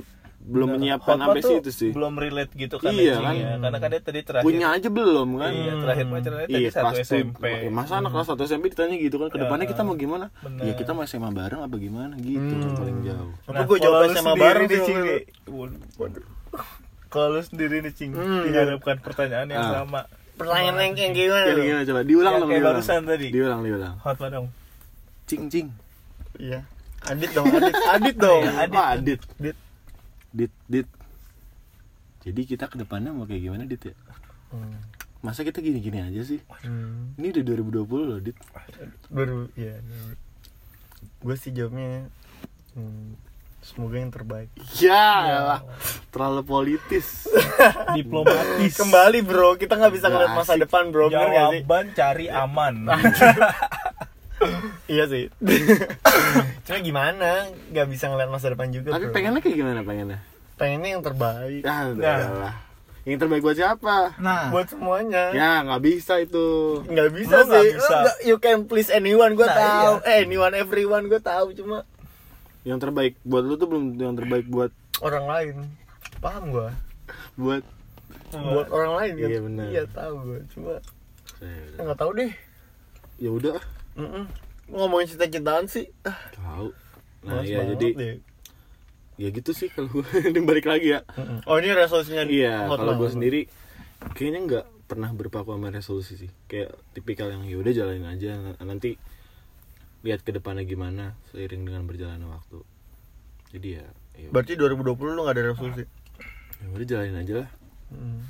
[0.41, 3.35] belum Nah, menyiapkan sampai situ sih Belum relate gitu kan Iya, ya, Cing, kan?
[3.35, 3.49] ya.
[3.59, 4.41] Karena kan dia tadi terakhir.
[4.43, 7.43] punya aja belum kan Iya, terakhir pacarannya tadi Iya, satu kelas tuh- SMP.
[7.69, 10.63] masa anak kelas 1 SMP ditanya gitu kan ke depannya Ya, kita mau gimana bener.
[10.63, 14.33] ya kita mau SMA bareng apa gimana gitu yang paling jauh Apa gua jawab SMA
[14.35, 14.97] bareng sih Cing.
[15.47, 16.25] Waduh, waduh.
[17.07, 19.83] Kalau lu sendiri nih, Cing, Hmm, dihadapkan pertanyaan yang Ah.
[19.83, 20.01] sama.
[20.41, 21.63] Pertanyaan yang kayak gimana tuh?
[21.63, 22.01] gimana coba?
[22.01, 22.75] Diulang Yang dong kayak diulang.
[22.75, 23.27] barusan tadi.
[23.31, 23.95] diulang diulang.
[24.01, 24.47] Hot dong.
[25.29, 25.67] cing cing.
[26.35, 26.59] Iya.
[27.01, 27.75] Adit dong adit.
[27.97, 28.41] Adit dong.
[28.45, 28.73] Iya, Adit.
[28.77, 29.19] Apa adit?
[29.39, 29.57] Adit.
[30.31, 30.87] Dit dit.
[32.21, 33.95] Jadi kita ke depannya mau kayak gimana dit ya?
[34.51, 34.75] Hmm.
[35.21, 36.41] masa kita gini gini aja sih?
[36.65, 37.13] Hmm.
[37.15, 38.35] ini udah 2020 loh dit.
[39.07, 39.77] Baru ya
[41.21, 42.09] gue sih jawabnya
[42.73, 43.13] hmm,
[43.61, 44.49] semoga yang terbaik.
[44.75, 45.61] Ya elah.
[46.09, 47.29] terlalu politis.
[47.97, 48.73] Diplomatis.
[48.75, 49.55] kembali bro.
[49.55, 51.07] Kita nggak bisa ngeliat masa depan bro.
[51.07, 51.61] Bener nggak sih?
[51.61, 52.75] Jawaban cari aman.
[54.89, 55.29] iya sih.
[56.65, 57.47] Cuma gimana?
[57.69, 59.13] Nggak bisa ngeliat masa depan juga tapi bro.
[59.13, 60.19] pengennya kayak gimana pengennya?
[60.57, 61.61] Pengennya yang terbaik.
[61.61, 62.29] Ya Nah.
[62.41, 62.55] lah
[63.01, 64.13] yang terbaik buat siapa?
[64.21, 65.33] Nah, buat semuanya.
[65.33, 66.45] Ya nggak bisa itu.
[66.85, 67.73] Nggak bisa nggak sih.
[67.73, 67.81] Bisa.
[67.81, 69.93] Lu nggak- you can please anyone gue Nah, tahu.
[70.05, 71.49] eh anyone everyone gue tahu.
[71.57, 71.81] Cuma
[72.61, 74.69] yang terbaik buat lu tuh belum yang terbaik buat
[75.01, 75.55] orang lain.
[76.21, 76.69] Paham gue
[77.37, 77.63] buat
[78.31, 79.29] buat orang lain kan?
[79.29, 79.65] Iya, benar.
[79.73, 80.73] iya tahu gue cuma
[81.41, 82.31] saya nggak tahu deh.
[83.17, 83.57] Ya udah.
[83.97, 84.25] Mm-mm.
[84.71, 85.89] ngomongin cita-citaan sih?
[86.07, 86.71] Ah, tahu.
[87.27, 88.15] Nah males ya banget jadi deh.
[89.19, 90.05] ya gitu sih kalau gue
[90.49, 90.99] balik lagi ya.
[91.17, 91.45] Mm-mm.
[91.49, 93.41] oh ini resolusinya iya kalau gue sendiri
[94.13, 96.31] kayaknya nggak pernah berpaku sama resolusi sih.
[96.45, 98.95] Kayak tipikal yang ya udah jalanin aja nanti
[100.01, 102.59] lihat ke depannya gimana seiring dengan berjalannya waktu
[103.51, 104.33] jadi ya ya udah.
[104.33, 105.83] berarti 2020 lu nggak ada resolusi
[106.57, 107.49] ya udah jalanin aja lah
[107.91, 108.23] Mm.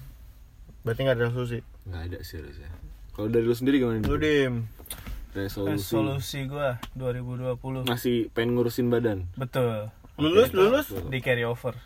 [0.82, 2.70] berarti nggak ada resolusi nggak ada sih harusnya
[3.12, 4.66] kalau dari lu sendiri gimana lu dim
[5.32, 7.86] resolusi resolusi gua 2020.
[7.86, 9.94] masih pengen ngurusin badan Betul.
[10.18, 10.88] lulus Oke, lulus.
[11.08, 11.78] Di carry over.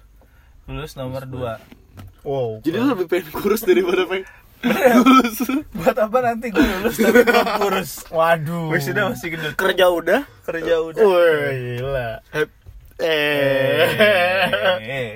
[0.66, 2.24] Lulus nomor 2.
[2.24, 4.24] wow jadi lu lebih pengen kurus daripada pengen
[4.64, 5.38] lulus
[5.72, 7.92] Buat apa nanti gue lulus tapi belum kurus?
[8.10, 9.54] waduh Wisuda masih gendut.
[9.54, 11.02] kerja udah Kerja udah.
[11.02, 12.58] Wih, gila Hep-
[12.96, 13.84] eh
[14.80, 15.12] Eh.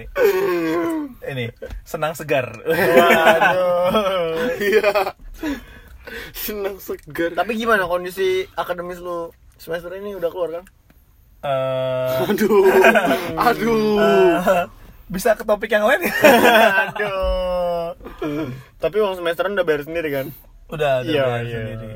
[1.25, 1.45] Ini
[1.82, 2.52] senang segar.
[2.60, 5.15] waduh iya
[6.32, 10.65] senang segar tapi gimana kondisi akademis lu semester ini udah keluar kan
[11.39, 12.67] Eh, Aduh.
[13.39, 13.95] Aduh.
[13.95, 14.67] eh,
[15.10, 16.13] bisa ke topik yang lain ya?
[16.86, 17.98] Aduh.
[18.78, 20.28] Tapi uang semesteran udah bayar sendiri kan?
[20.69, 21.54] Udah, udah Iya, bayar iya.
[21.58, 21.88] sendiri.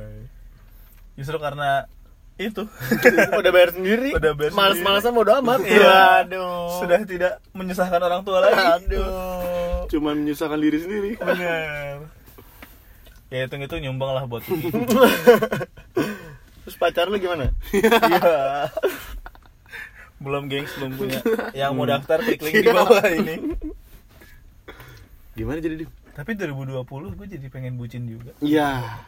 [1.14, 1.86] Justru karena
[2.36, 2.66] itu
[3.40, 4.10] udah bayar sendiri.
[4.12, 5.62] Udah bayar Males-malesan bodo amat.
[5.62, 6.26] Iya.
[6.26, 6.82] Aduh.
[6.82, 8.58] sudah tidak menyusahkan orang tua lagi.
[8.58, 9.86] Aduh.
[9.88, 11.12] Cuman menyusahkan diri sendiri.
[11.16, 12.10] Bener.
[13.30, 14.70] Ya hitung itu nyumbang lah buat ini.
[16.64, 17.54] Terus pacar lu gimana?
[17.70, 18.70] Iya.
[20.24, 21.20] Belum gengs belum punya.
[21.60, 23.36] Yang mau daftar klik link di bawah ini.
[25.36, 25.90] Gimana jadi, Dim?
[26.14, 28.32] Tapi 2020 gue jadi pengen bucin juga.
[28.40, 29.02] Iya.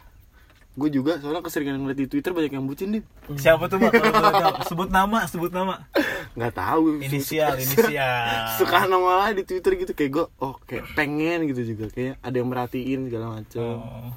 [0.76, 3.06] Gue juga soalnya keseringan ngeliat di Twitter banyak yang bucin, Dim.
[3.40, 3.94] Siapa tuh, Mak?
[3.96, 4.54] Tahu?
[4.68, 5.88] Sebut nama, sebut nama.
[6.36, 7.00] Nggak tahu.
[7.00, 8.60] Inisial, inisial.
[8.60, 12.36] Suka nama lah di Twitter gitu kayak gue, oh kayak pengen gitu juga kayak ada
[12.36, 13.76] yang merhatiin segala macam.
[13.80, 14.12] Oh.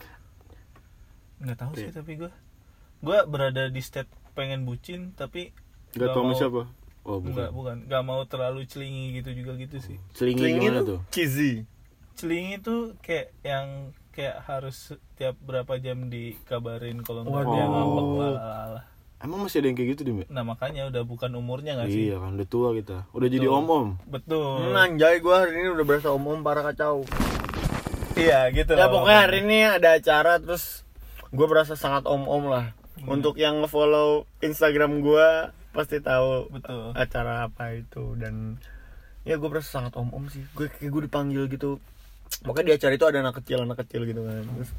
[1.38, 2.32] Nggak tahu sih tapi gue.
[2.98, 5.54] Gue berada di state pengen bucin tapi
[5.96, 6.62] Gak tau sama siapa?
[7.09, 7.81] Oh Enggak, bukan.
[7.81, 7.88] bukan.
[7.88, 9.97] Gak mau terlalu celingi gitu juga gitu sih.
[10.12, 10.99] Celingi Celingin gimana tuh tuh?
[11.09, 11.64] cheesy.
[12.14, 13.66] Celingi tuh kayak yang
[14.12, 17.55] kayak harus setiap berapa jam dikabarin kalau nggak Waduh.
[17.55, 18.83] dia ngambek lalala.
[19.18, 20.18] Emang masih ada yang kayak gitu, Dim?
[20.23, 20.27] ya?
[20.31, 22.07] Nah makanya udah bukan umurnya nggak sih?
[22.07, 22.99] Iya kan, udah tua kita.
[23.11, 23.59] Udah jadi Betul.
[23.59, 23.88] om-om.
[24.05, 24.51] Betul.
[24.62, 27.03] Hmm, anjay gua hari ini udah berasa om-om parah kacau.
[28.14, 30.83] Iya gitu Ya lah pokoknya hari ini ada acara terus
[31.29, 32.75] gue berasa sangat om-om lah.
[33.01, 36.92] Untuk yang nge-follow Instagram gua pasti tahu Betul.
[36.94, 38.57] acara apa itu dan
[39.22, 40.42] ya gue berasa sangat om-om sih.
[40.57, 41.76] Gue kayak gue dipanggil gitu.
[42.44, 44.44] Pokoknya di acara itu ada anak kecil anak kecil gitu kan.
[44.44, 44.70] Terus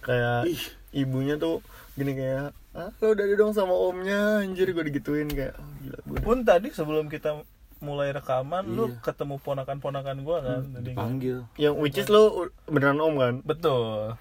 [0.00, 0.62] kayak Ih.
[1.04, 1.60] ibunya tuh
[1.92, 6.18] gini kayak ah lo udah dong sama omnya anjir gue digituin kayak oh, gila gue
[6.22, 7.42] Pun tadi sebelum kita
[7.80, 9.00] mulai rekaman lu Iya.
[9.02, 10.80] ketemu ponakan-ponakan gua kan kan.
[10.80, 11.44] Dipanggil.
[11.56, 14.16] yang which is lo beneran om kan Betul.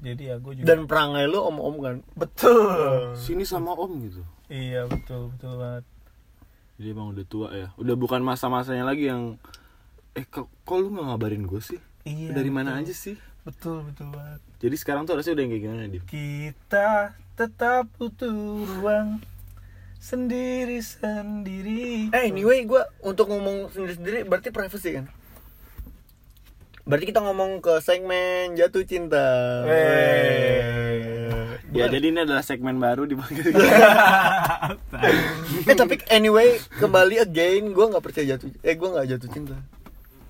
[0.00, 3.12] Jadi ya gue juga dan perangai lo om-om kan betul.
[3.14, 4.22] Sini sama om gitu.
[4.48, 5.84] Iya betul betul banget.
[6.80, 7.68] Jadi emang udah tua ya.
[7.76, 9.36] Udah bukan masa-masanya lagi yang
[10.16, 11.80] eh kok, kok lu nggak ngabarin gue sih?
[12.08, 12.32] Iya.
[12.32, 12.82] Dari mana betul.
[12.88, 13.16] aja sih?
[13.44, 14.40] Betul betul banget.
[14.58, 16.02] Jadi sekarang tuh harusnya udah yang kayak gimana, Dim?
[16.08, 16.88] Kita
[17.38, 19.22] tetap butuh ruang
[19.98, 22.10] sendiri sendiri.
[22.14, 25.10] eh anyway gue untuk ngomong sendiri-sendiri berarti privacy kan
[26.86, 29.26] berarti kita ngomong ke segmen jatuh cinta
[31.68, 31.76] Eh.
[31.76, 33.44] Ya jadi ini adalah segmen baru dipanggil.
[35.68, 39.56] eh tapi anyway kembali again gue nggak percaya jatuh eh gue nggak jatuh cinta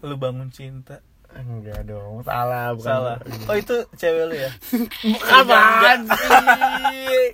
[0.01, 1.03] Lu bangun cinta.
[1.29, 3.17] enggak dong salah bukan Salah.
[3.47, 4.51] Oh itu cewek lu ya?
[5.39, 7.25] Apaan sih?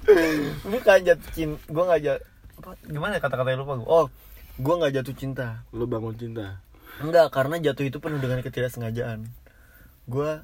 [0.72, 1.58] Bukan jatuh cinta.
[1.66, 2.24] Gue nggak jatuh.
[2.86, 3.86] Gimana kata-katanya lupa gue?
[3.86, 4.06] Oh,
[4.56, 5.46] gue nggak jatuh cinta.
[5.72, 6.62] lu bangun cinta.
[7.00, 9.24] Enggak, karena jatuh itu penuh dengan ketidaksengajaan.
[10.06, 10.40] Gue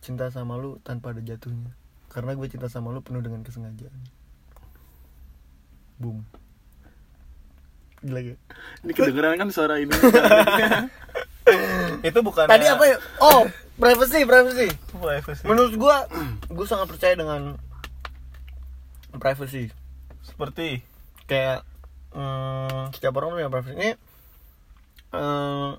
[0.00, 1.74] cinta sama lu tanpa ada jatuhnya.
[2.16, 4.00] Karena gue cinta sama lu penuh dengan kesengajaan.
[6.00, 6.24] Boom.
[8.00, 8.40] Gila gak?
[8.88, 9.92] Ini kedengeran kan suara ini.
[12.08, 12.96] itu bukan Tadi apa ya?
[13.20, 13.44] Oh,
[13.76, 14.72] privacy, privacy.
[14.96, 15.44] Privacy.
[15.44, 15.96] Menurut gue,
[16.56, 17.60] gue sangat percaya dengan
[19.20, 19.68] privacy.
[20.24, 20.80] Seperti
[21.28, 21.68] kayak
[22.16, 23.92] hmm, setiap orang punya preferensi ini
[25.12, 25.70] eh,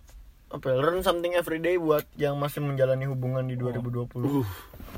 [0.48, 4.48] apa ya, learn something every day buat yang masih menjalani hubungan di 2020 Uh,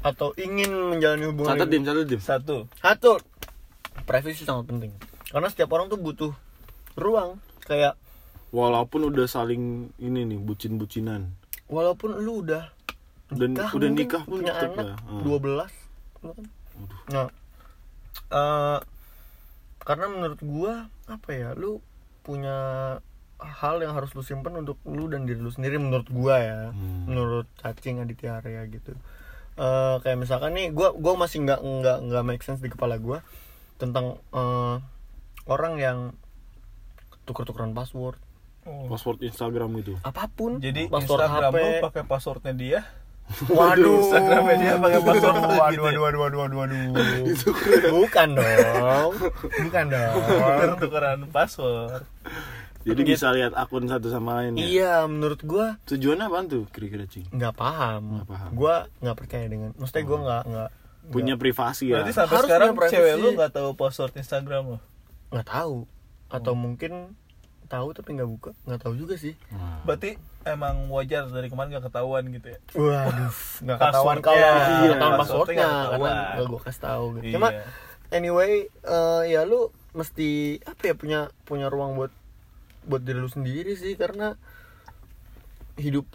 [0.01, 2.19] atau ingin menjalani hubungan catat di- dim, catat dim.
[2.19, 2.57] satu.
[2.75, 3.17] satu
[4.03, 4.91] privacy sangat penting
[5.27, 6.31] karena setiap orang tuh butuh
[6.93, 7.97] ruang kayak
[8.49, 11.29] Walaupun udah saling ini nih bucin-bucinan.
[11.65, 12.73] walaupun lu udah
[13.29, 14.95] Udah udah mungkin, nikah pun punya anak ya.
[14.97, 15.21] Ah.
[15.21, 15.69] 12
[16.19, 16.45] lu kan?
[17.07, 17.27] nah
[18.31, 18.79] eh,
[19.79, 20.73] karena menurut gua
[21.05, 21.77] apa ya lu
[22.21, 22.57] punya
[23.39, 27.05] hal yang harus lu simpen untuk lu dan diri lu sendiri menurut gua ya Hmm.
[27.05, 28.93] menurut cacing Aditya Arya gitu
[29.55, 33.19] Eh, kayak misalkan nih gua gua masih nggak nggak nggak make sense di kepala gua
[33.75, 34.75] tentang eh,
[35.45, 35.99] orang yang
[37.23, 38.15] tuker-tukeran password
[38.61, 38.85] Oh.
[38.87, 39.95] Password Instagram gitu.
[40.01, 42.79] apa pun Jadi password Instagram HP lu pakai passwordnya dia.
[43.49, 45.79] waduh Instagramnya dia pakai password waduh gitu ya?
[45.79, 47.35] waduh waduh waduh waduh waduh
[47.95, 49.11] bukan dong
[49.59, 52.03] bukan dong Tuker-tukeran password.
[52.89, 54.63] Jadi bisa lihat akun satu sama lain ya.
[54.63, 57.25] iya menurut gua Tujuannya apaan tuh kira-kira cing?
[57.29, 58.49] nggak paham Nggak paham.
[58.51, 60.69] gua nggak percaya dengan maksudnya gua nggak nggak
[61.09, 61.93] Punya privasi ya.
[61.97, 64.79] Berarti sampai Harus sekarang cewek lu nggak tahu password Instagram lo.
[65.29, 65.77] nggak tahu
[66.27, 66.57] atau Oh.
[66.57, 67.17] mungkin
[67.65, 69.81] tahu tapi nggak buka nggak tahu juga sih Nah.
[69.83, 72.59] Berarti emang wajar dari kemarin gak ketahuan gitu ya.
[72.71, 74.53] waduh nggak ketahuan kalau Iya,
[74.91, 76.13] ketahuan passwordnya karena ketahuan.
[76.31, 77.61] nggak gua kasih tahu gitu cuma Iya.
[78.11, 80.29] anyway eh, ya lu mesti
[80.63, 82.09] apa ya punya punya ruang buat
[82.89, 84.33] buat diri lu sendiri sih karena
[85.77, 86.09] hidup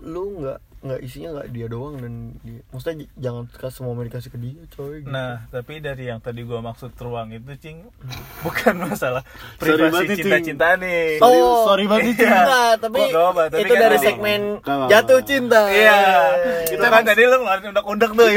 [0.00, 4.32] lu nggak nggak isinya nggak dia doang dan dia, maksudnya jangan kasih semua mau dikasih
[4.32, 5.12] ke dia coy gitu.
[5.12, 7.84] Nah, tapi dari yang tadi gua maksud ruang itu, Cing,
[8.48, 9.20] bukan masalah
[9.60, 11.20] privasi cinta-cinta nih.
[11.20, 12.32] Oh, sorry banget Iya.
[12.32, 14.40] Enggak, tapi, nggak apa-apa, tapi itu kan dari tadi- segmen
[14.88, 15.60] jatuh cinta.
[15.68, 15.98] Iya,
[16.64, 18.28] itu kan tadi lu ngeluarin undang-undang tuh.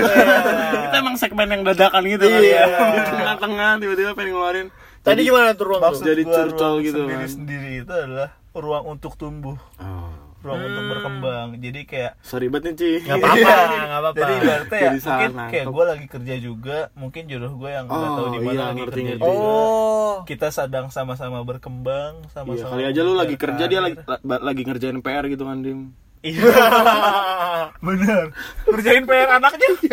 [0.84, 2.64] kita emang segmen yang dadakan gitu kan Iya.
[2.68, 4.68] di tengah-tengah tiba-tiba pengen ngeluarin
[5.04, 6.02] Tadi gimana tuh ruang Maksud?
[6.02, 7.28] Jadi ruang gitu kan.
[7.28, 10.10] Sendiri-sendiri itu adalah ruang untuk tumbuh, oh.
[10.40, 10.70] ruang Hmm.
[10.70, 11.48] untuk berkembang.
[11.58, 13.58] Jadi kayak sorry banget nih Ci Nggak apa-apa, Iya.
[13.82, 14.18] nggak apa-apa.
[14.18, 15.52] Jadi ibaratnya ya mungkin nangkep.
[15.52, 18.64] kayak gue lagi kerja juga, mungkin jodoh gue yang nggak Oh, tahu di mana iya,
[18.64, 19.24] lagi ngerti, kerja ngerti.
[19.26, 19.50] juga.
[19.50, 20.14] Oh.
[20.24, 22.72] Kita sedang sama-sama berkembang, Iya, sama-sama.
[22.72, 25.80] kali aja lu lagi kerja dia lagi lagi ngerjain PR gitu kan Dim
[26.22, 26.40] Iya.
[27.86, 28.32] Bener.
[28.64, 29.68] Kerjain PR anaknya.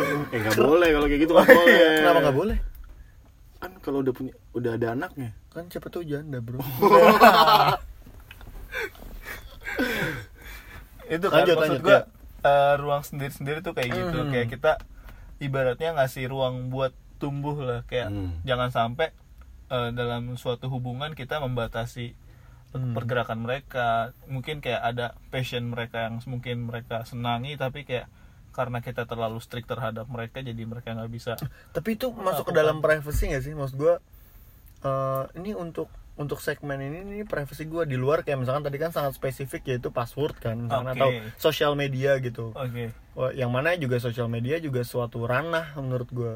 [0.34, 2.58] Eh nggak boleh kalau kayak gitu nggak boleh Kenapa nggak boleh?
[3.56, 6.60] Kan kalau udah punya udah ada anaknya Kan siapa tuh janda, Bro.
[11.06, 12.02] itu kan Lanjut, maksud lanjut,
[12.42, 12.76] ya.
[12.76, 14.18] ruang sendiri-sendiri tuh kayak gitu.
[14.20, 14.30] Hmm.
[14.30, 14.72] Kayak kita
[15.38, 17.80] ibaratnya ngasih ruang buat tumbuh lah.
[17.86, 18.36] Kayak Hmm.
[18.42, 19.10] jangan sampai
[19.66, 22.14] eh, dalam suatu hubungan kita membatasi
[22.70, 22.92] Hmm.
[22.92, 24.12] pergerakan mereka.
[24.26, 28.06] Mungkin kayak ada passion mereka yang mungkin mereka senangi tapi kayak
[28.56, 31.36] karena kita terlalu strict terhadap mereka jadi mereka nggak bisa
[31.76, 33.52] Tapi itu masuk ke dalam privacy gak sih?
[33.52, 34.00] Maksud gua
[34.80, 38.88] eh, ini untuk untuk segmen ini ini privacy gua di luar kayak misalkan tadi kan
[38.88, 40.96] sangat spesifik yaitu password kan misalkan Oke.
[40.96, 42.56] atau sosial media gitu.
[42.56, 46.32] oke Wah, yang mana juga sosial media juga suatu ranah menurut gua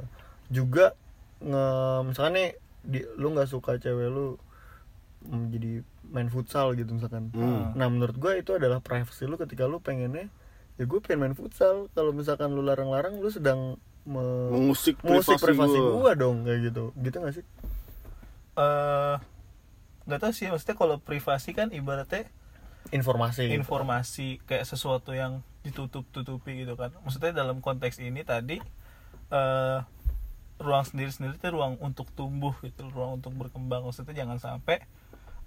[0.53, 0.93] juga
[1.41, 1.65] nge
[2.13, 2.51] misalkan nih
[2.85, 4.37] di, lu nggak suka cewek lu
[5.25, 5.71] mm, jadi
[6.13, 7.73] main futsal gitu misalkan Hmm.
[7.73, 10.29] nah menurut gua itu adalah privacy lu ketika lu pengennya
[10.81, 11.93] ya gue pengen main futsal.
[11.93, 13.77] Kalau misalkan lu larang-larang lu sedang
[14.09, 15.93] me- mengusik musik privasi privasi gua.
[15.93, 16.85] gua dong kayak gitu.
[16.97, 17.45] Gitu gak sih?
[18.57, 19.17] Eh
[20.09, 22.25] nggak tahu sih maksudnya kalau privasi kan ibaratnya
[22.97, 23.47] informasi.
[23.47, 23.61] gitu.
[23.61, 26.97] informasi kayak sesuatu yang ditutup-tutupi gitu kan.
[27.05, 28.57] Maksudnya dalam konteks ini tadi
[29.31, 29.79] eh
[30.61, 33.85] ruang sendiri-sendiri itu ruang untuk tumbuh gitu ruang untuk berkembang.
[33.85, 34.81] Maksudnya jangan sampai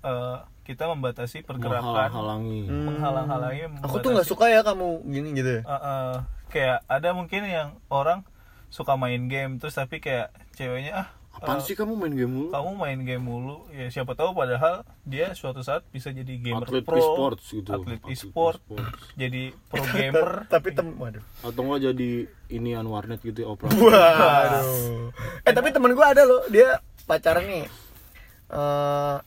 [0.04, 1.84] eh, kita membatasi pergerakan.
[1.84, 2.84] Menghalang-halangi Hmm.
[2.88, 5.62] menghalang-halangi aku tuh nggak suka ya kamu gini gitu ya.
[5.62, 6.16] Eh, eh,
[6.48, 8.24] kayak ada mungkin yang orang
[8.68, 12.50] suka main game terus tapi kayak ceweknya ah apaan eh, sih kamu main game mulu?
[12.50, 13.56] kamu main game mulu.
[13.70, 17.70] Ya siapa tahu padahal dia suatu saat bisa jadi gamer atlet pro e-sports gitu.
[17.70, 18.98] atlet e-sport e-sports.
[19.14, 20.30] jadi pro gamer.
[20.48, 21.22] tapi tem waduh.
[21.42, 22.12] Atau enggak jadi
[22.48, 25.10] ini warnet gitu ya opera waduh.
[25.42, 27.66] Eh tapi temen gua ada loh dia pacaran nih
[28.54, 29.18] eh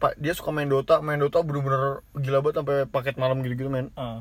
[0.00, 3.92] pak dia suka main Dota main Dota bener-bener gila banget sampai paket malam gitu-gitu men.
[3.94, 4.20] Eh,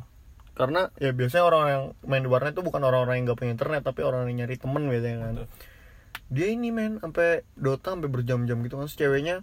[0.53, 3.81] karena ya biasanya orang yang main di warnet itu bukan orang-orang yang gak punya internet
[3.81, 5.33] tapi orang yang nyari temen biasanya kan.
[5.39, 5.49] Betul.
[6.29, 8.85] dia ini men sampai Dota sampai berjam-jam gitu kan.
[8.85, 9.41] Ceweknya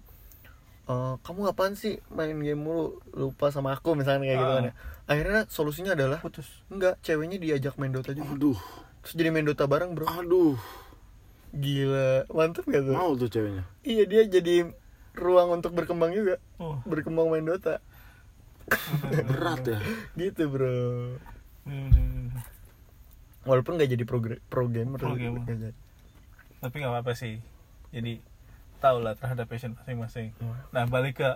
[0.86, 3.00] "Eh, kamu ngapain sih main game mulu?
[3.10, 4.54] Lupa sama aku misalnya kayak gitu Ah.
[4.54, 4.74] kan ya.
[5.06, 6.46] Akhirnya solusinya adalah putus.
[6.68, 8.28] Enggak ceweknya diajak main Dota juga.
[8.30, 8.58] Aduh.
[9.02, 10.06] Terus jadi main Dota bareng bro.
[10.06, 10.54] Aduh.
[11.50, 12.92] Gila mantep gak tuh?
[12.92, 13.64] Mau tuh ceweknya?
[13.82, 14.68] Iya dia jadi
[15.16, 16.36] ruang untuk berkembang juga.
[16.56, 16.78] Oh.
[16.84, 17.80] Berkembang main Dota.
[19.30, 19.78] Berat ya.
[20.14, 21.16] Gitu bro.
[21.66, 22.30] Hmm,
[23.42, 25.42] walaupun gak jadi pro, pro gamer Pro gamer.
[25.42, 25.76] Nggak jadi.
[26.56, 27.38] tapi nggak apa-apa sih.
[27.90, 28.18] Jadi
[28.76, 30.30] tau lah terhadap passion masing-masing.
[30.70, 31.30] Nah balik ke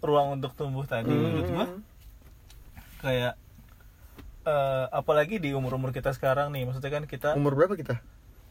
[0.00, 1.80] ruang untuk tumbuh tadi menurut gua Hmm.
[3.00, 3.34] kayak
[4.42, 6.66] eh, apalagi di umur-umur kita sekarang nih.
[6.66, 8.02] Maksudnya kan kita umur berapa kita?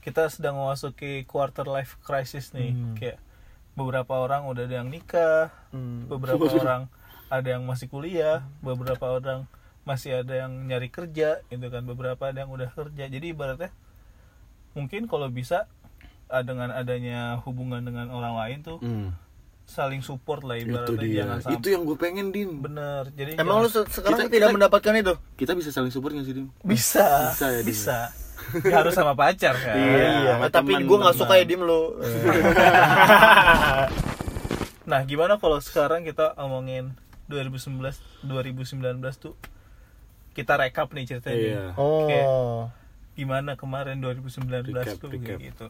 [0.02, 2.72] kita sedang memasuki quarter life crisis nih.
[2.72, 2.96] Hmm.
[2.96, 3.18] kayak
[3.72, 6.06] beberapa orang udah ada yang nikah Hmm.
[6.06, 6.92] beberapa orang
[7.28, 9.48] ada yang masih kuliah beberapa orang
[9.82, 11.82] masih ada yang nyari kerja gitu kan.
[11.82, 13.08] Beberapa ada yang udah kerja.
[13.08, 13.72] Jadi ibaratnya
[14.72, 15.66] mungkin kalau bisa
[16.28, 19.10] ah, dengan adanya hubungan dengan orang lain tuh hmm.
[19.64, 21.18] saling support lah itu ibaratnya dia.
[21.18, 22.52] jangan itu sampai yang gue pengen dim.
[22.60, 23.04] Bener.
[23.10, 25.14] Jadi emang lu jangan- se- sekarang Kita- tidak kita- mendapatkan itu?
[25.36, 26.48] kita bisa saling support gak sih dim?
[26.62, 27.32] Bisa.
[27.32, 27.68] Bisa ya, Dim?
[27.68, 27.98] bisa
[28.68, 31.24] Ya, harus sama pacar kan iya sama tapi teman, gue nggak teman.
[31.24, 31.82] suka ya dim lo
[34.92, 36.92] nah gimana kalau sekarang kita omongin
[37.32, 37.80] 2019
[38.28, 39.36] 2019 tuh
[40.32, 41.48] kita rekap nih ceritanya nih.
[41.48, 42.68] iya oh
[43.16, 45.38] gimana kemarin 2019 Recap, tuh recap.
[45.38, 45.68] kayak gitu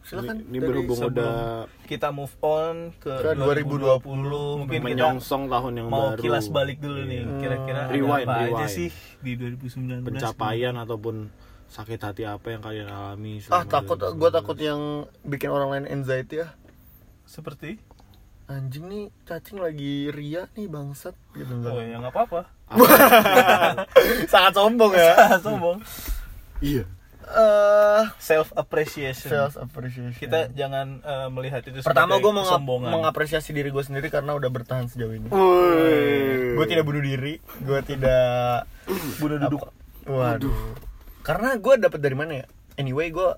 [0.00, 0.36] silakan.
[0.40, 1.36] Ini, ini berhubung udah
[1.84, 4.60] kita move on ke, Ke 2020, 2020.
[4.60, 6.20] mungkin kita menyongsong tahun yang mau baru.
[6.20, 7.20] kilas balik dulu nih.
[7.20, 7.36] Iya.
[7.38, 8.70] kira-kira ada Rewind, apa aja rewind.
[8.70, 8.88] sih
[9.18, 11.14] di 2019 pencapaian ataupun
[11.70, 13.94] sakit hati apa yang kalian alami ah takut.
[13.94, 14.18] 2019?
[14.18, 14.80] gue takut yang
[15.22, 16.48] bikin orang lain anxiety ya.
[17.24, 17.78] Seperti?
[18.46, 21.14] Anjing nih cacing lagi ria nih bangsat.
[21.30, 22.50] Gitu oh ya nggak apa-apa.
[24.32, 25.14] Sangat sombong ya.
[25.44, 25.78] Sombong.
[26.60, 26.84] Iya
[27.22, 32.90] eh self appreciation self appreciation kita jangan eh, melihat itu pertama gue kesombongan.
[32.90, 35.28] mengapresiasi diri gue sendiri karena udah bertahan sejauh ini.
[35.28, 36.56] Woi.
[36.56, 38.66] gue tidak bunuh diri gue tidak
[39.16, 39.62] bunuh duduk.
[39.62, 39.74] Apa-
[40.06, 40.56] waduh
[41.20, 42.46] karena gue dapat dari mana ya?
[42.74, 43.28] Anyway gue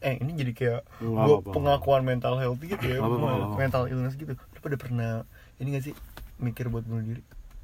[0.00, 3.56] eh ini jadi kayak gue pengakuan mental health gitu ya apa-apa, nggak apa-apa.
[3.56, 4.32] mental illness gitu.
[4.34, 5.10] Lu pada pernah
[5.56, 5.94] ini gak sih
[6.36, 7.22] mikir buat bunuh diri?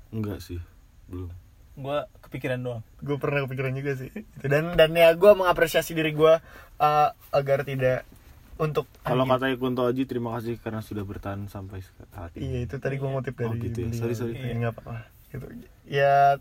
[0.09, 0.61] Enggak sih,
[1.07, 1.29] belum.
[1.73, 4.11] Gua kepikiran doang gue pernah kepikiran juga sih
[4.41, 6.35] dan dan ya gue mengapresiasi diri gue
[6.77, 8.05] uh, agar tidak
[8.57, 12.45] untuk Kalau katanya Kunto Aji terima kasih karena sudah bertahan sampai saat gitu.
[12.45, 12.67] iya ini.
[12.67, 13.91] itu tadi gue ngutip dari Oh, gitu ya.
[13.91, 14.35] Sorry, sorry.
[14.35, 14.97] Iya, nggak apa-apa
[15.31, 15.47] gitu
[15.87, 16.37] ya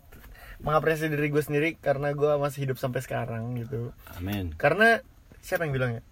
[0.60, 4.52] mengapresiasi diri gue sendiri karena gue masih hidup sampai sekarang gitu Amin.
[4.54, 5.00] karena
[5.40, 6.02] siapa yang bilang ya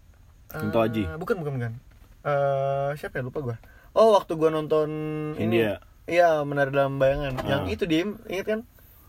[0.48, 1.04] Kunto Aji.
[1.16, 1.74] bukan bukan bukan
[2.20, 3.56] Eh, siapa ya lupa gue
[3.92, 4.88] oh waktu gue nonton
[5.34, 5.72] ini India.
[6.04, 7.70] iya menari dalam bayangan yang Ah.
[7.70, 8.60] itu dim ingat kan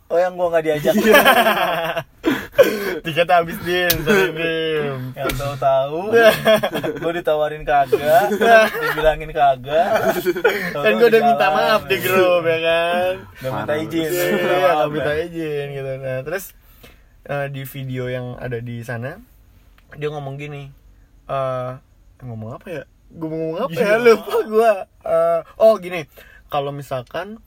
[0.09, 0.93] oh yang gua nggak diajak.
[2.99, 5.99] Tiket habis dim sorry dim yang tahu tahu
[6.99, 8.27] gua ditawarin kagak.
[8.73, 9.89] Dibilangin kagak.
[10.75, 13.13] Kan gue udah minta maaf di grup ya kan?
[13.39, 14.09] Udah minta izin.
[14.11, 15.23] Iya, maaf, minta ya.
[15.31, 15.91] izin gitu.
[16.03, 16.45] Nah terus
[17.29, 19.15] eh, di video yang ada di sana
[19.95, 20.69] dia ngomong gini
[21.31, 21.71] eh
[22.25, 22.83] ngomong apa ya?
[23.09, 23.95] Gue mau ngomong apa ya?
[24.03, 24.71] Lupa gue
[25.09, 26.03] Eh, oh gini.
[26.51, 27.39] Kalau misalkan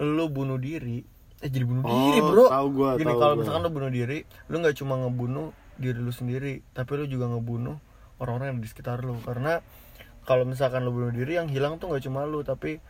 [0.00, 1.06] lu bunuh diri
[1.38, 2.44] eh jadi bunuh Oh, diri bro.
[2.46, 6.64] tahu gua, gini kalau misalkan lu bunuh diri lu nggak cuma ngebunuh diri lu sendiri
[6.68, 7.78] tapi lu juga ngebunuh
[8.18, 9.14] orang-orang yang di sekitar lu.
[9.20, 9.62] Karena
[10.22, 12.82] kalau misalkan lu bunuh diri yang hilang tuh nggak cuma lu tapi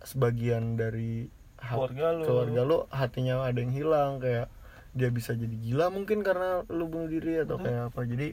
[0.00, 2.22] sebagian dari hat- Keluarga lu.
[2.24, 4.50] keluarga lu hatinya ada yang hilang kayak
[4.92, 8.00] dia bisa jadi gila mungkin karena lu bunuh diri atau kayak apa.
[8.02, 8.28] Jadi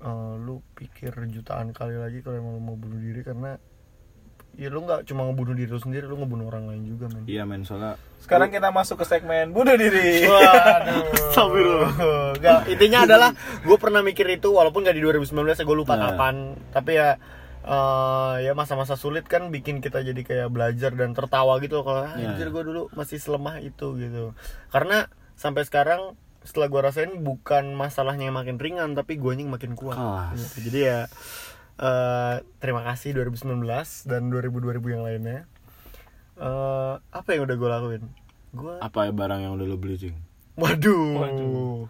[0.00, 3.58] eh, lu pikir jutaan kali lagi kalau emang lu mau bunuh diri karena
[4.52, 7.42] ya lu nggak cuma ngebunuh diri lu sendiri lu ngebunuh orang lain juga men Iya
[7.42, 11.04] men soalnya sekarang kita masuk ke segmen bunuh diri Waduh.
[11.10, 11.92] Astagfirullah.
[12.36, 13.30] Nggak, intinya adalah
[13.60, 16.12] gue pernah mikir itu walaupun gak di 2019 ya gue lupa Nah.
[16.12, 16.34] kapan.
[16.68, 17.16] Tapi ya
[17.62, 22.00] eh, ya masa-masa sulit kan bikin kita jadi kayak belajar dan tertawa gitu loh kalau
[22.02, 22.30] "Ah, Ya.
[22.30, 24.32] anjir gue dulu masih selemah itu gitu.
[24.68, 29.72] Karena sampai sekarang setelah gue rasain bukan masalahnya yang makin ringan tapi gue yang makin
[29.72, 29.96] kuat.
[30.34, 30.68] Gitu.
[30.68, 30.98] Jadi ya
[31.80, 33.64] eh, terima kasih 2019
[34.04, 35.40] dan 2000 2000 yang lainnya.
[36.36, 38.02] Eh, apa yang udah gue lakuin?
[38.50, 40.16] Gue apa ya barang yang udah lo beli cing?
[40.54, 41.10] Waduh.
[41.16, 41.80] Waduh.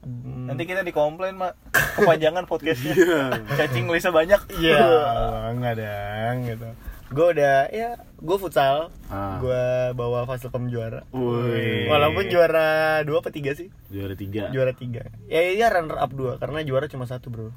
[0.00, 0.48] Hmm.
[0.48, 1.60] nanti kita dikomplain mak
[1.92, 3.36] kepanjangan podcastnya Iya.
[3.52, 4.80] cacing Lisa banyak Iya,
[5.52, 6.68] enggak dang gitu.
[7.10, 8.94] Gue udah ya, gue futsal.
[9.10, 9.42] Ah.
[9.42, 9.62] Gue
[9.98, 11.02] bawa Fasilkom juara.
[11.10, 11.90] Woi.
[11.90, 13.66] Walaupun juara dua apa tiga sih?
[13.90, 14.46] juara tiga.
[14.54, 15.10] Juara tiga.
[15.26, 17.50] Ya iya runner up dua karena juara cuma satu bro.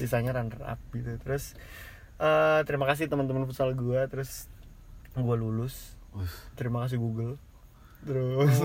[0.00, 1.20] Sisanya runner up gitu.
[1.20, 1.52] Terus
[2.16, 4.00] eh, terima kasih teman-teman futsal gue.
[4.08, 4.48] Terus
[5.12, 6.00] gue lulus.
[6.16, 6.32] Us.
[6.56, 7.36] Terima kasih Google.
[8.00, 8.56] Terus.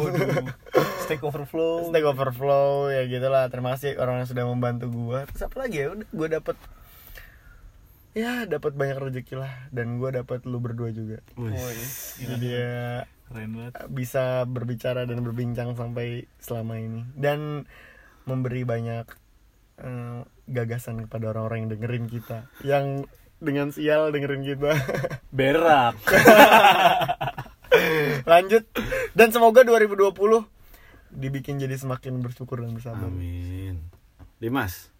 [1.05, 5.55] Stack overflow Stack Overflow ya gitulah terima kasih orang yang sudah membantu gua terus apa
[5.61, 6.57] lagi ya udah gua dapet
[8.15, 9.51] ya dapat banyak rezeki lah.
[9.69, 11.19] Dan gua dapat lu berdua juga.
[11.35, 11.59] Gila.
[12.17, 12.73] jadi ya
[13.27, 13.73] keren banget.
[13.91, 17.03] bisa berbicara dan berbincang sampai selama ini.
[17.13, 17.67] Dan
[18.25, 19.05] memberi banyak
[19.83, 22.47] eh, gagasan kepada orang-orang yang dengerin kita.
[22.63, 23.11] Yang
[23.43, 24.71] dengan sial dengerin kita.
[25.35, 25.99] Berak.
[28.31, 28.63] Lanjut.
[29.11, 30.15] Dan semoga 2020
[31.15, 33.07] dibikin jadi semakin bersyukur dan bersabar.
[33.07, 33.91] Amin.
[34.39, 34.94] Dimas.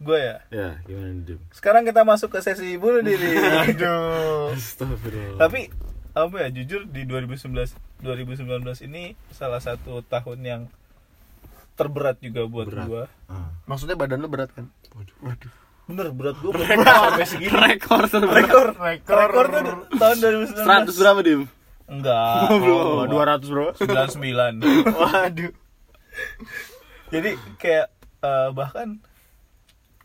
[0.00, 1.38] Gue ya Ya, gimana nih, Dim?
[1.50, 5.36] sekarang kita masuk ke sesi bunuh diri aduh Astagfirullah.
[5.38, 5.68] tapi
[6.10, 7.52] apa ya jujur di 2019
[8.00, 8.40] 2019
[8.82, 10.62] ini salah satu tahun yang
[11.72, 12.86] terberat juga buat Berat.
[12.86, 13.52] gua Ah.
[13.64, 15.16] maksudnya badan lu berat kan Waduh.
[15.22, 15.52] Waduh.
[15.86, 18.40] bener berat gua berat sampai segini Rekor terberat.
[18.40, 21.40] rekor rekor tuh tahun 2019 100 berapa, Dim?
[21.86, 25.52] enggak Oh, 200 bro 99 waduh
[27.08, 27.86] jadi kayak
[28.20, 29.02] eh, bahkan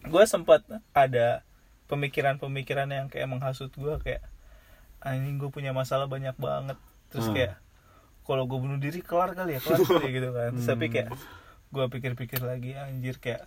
[0.05, 1.41] gue sempat ada
[1.85, 4.21] pemikiran-pemikiran yang kayak menghasut gue kayak
[4.99, 6.77] anjing gue punya masalah banyak banget.
[7.13, 7.35] Terus Hmm.
[7.35, 7.53] kayak
[8.25, 10.51] kalau gue bunuh diri kelar kali ya kelar kali gitu kan.
[10.57, 11.09] Terus tapi kayak
[11.69, 13.45] gue pikir-pikir lagi anjir kayak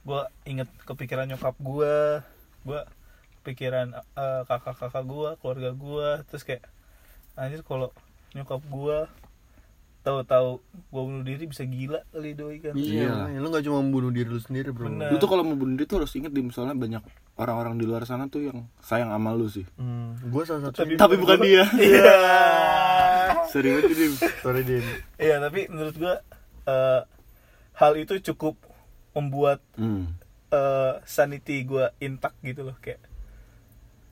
[0.00, 1.94] gue inget kepikiran nyokap gue
[2.64, 2.80] gue
[3.40, 6.64] pikiran eh, kakak-kakak gue keluarga gue terus kayak
[7.36, 7.92] anjir kalau
[8.32, 8.98] nyokap gue
[10.00, 13.36] tahu-tahu gue bunuh diri bisa gila kali doi kan iya Iya.
[13.36, 15.08] lu gak cuma membunuh diri lu sendiri bro Bener.
[15.08, 18.02] Lu tuh kalau mau bunuh diri tuh harus inget Dim, soalnya banyak orang-orang di luar
[18.02, 19.68] sana tuh yang sayang sama lu sih.
[19.74, 21.64] hmm, gue salah satu Tapi- Tapi bukan dia.
[21.78, 22.14] Iya.
[23.50, 24.12] Sering banget Dim.
[24.38, 24.84] sorry din
[25.16, 26.14] Iya, tapi menurut gua
[26.64, 27.00] eh,
[27.74, 28.56] hal itu cukup
[29.10, 30.16] membuat Hmm.
[30.48, 33.02] eh, sanity gua intact gitu loh kayak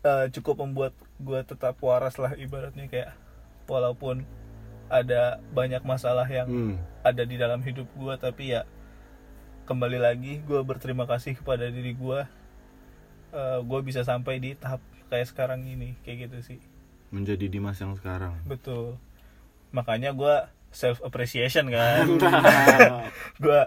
[0.01, 3.14] eh, cukup membuat gua tetap waras lah ibaratnya kayak
[3.64, 4.22] walaupun
[4.89, 6.74] ada banyak masalah yang Hmm.
[7.03, 8.64] ada di dalam hidup gue tapi ya
[9.64, 12.20] kembali lagi gue berterima kasih kepada diri gue
[13.61, 16.61] gue bisa sampai di tahap kayak sekarang ini kayak gitu sih
[17.09, 18.36] Menjadi Dimas yang sekarang.
[18.45, 19.01] betul
[19.68, 20.34] makanya gue
[20.70, 22.05] self appreciation kan
[23.45, 23.61] gue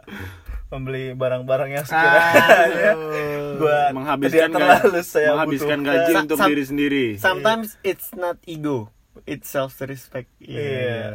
[0.67, 2.93] membeli barang-barang yang sekiranya
[3.55, 5.97] gue menghabiskan tidak terlalu saya menghabiskan butuhkan.
[5.99, 7.05] gaji untuk diri sendiri.
[7.17, 8.89] sometimes it's not ego
[9.26, 11.09] it's self respect Iya.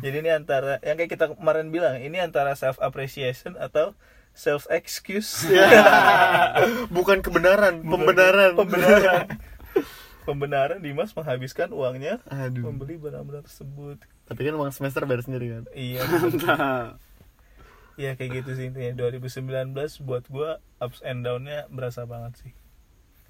[0.00, 3.92] Jadi ini antara yang kayak kita kemarin bilang, ini antara self appreciation atau
[4.32, 5.44] self excuse.
[6.96, 9.26] bukan kebenaran pembenaran Pembenaran.
[10.26, 13.98] Pembenaran Dimas menghabiskan uangnya aduh membeli barang-barang tersebut.
[14.22, 16.00] tapi kan uang semester bayar sendiri kan Iya.
[17.92, 22.52] Iya kayak gitu sih intinya 2019 buat gua ups and down-nya berasa banget sih.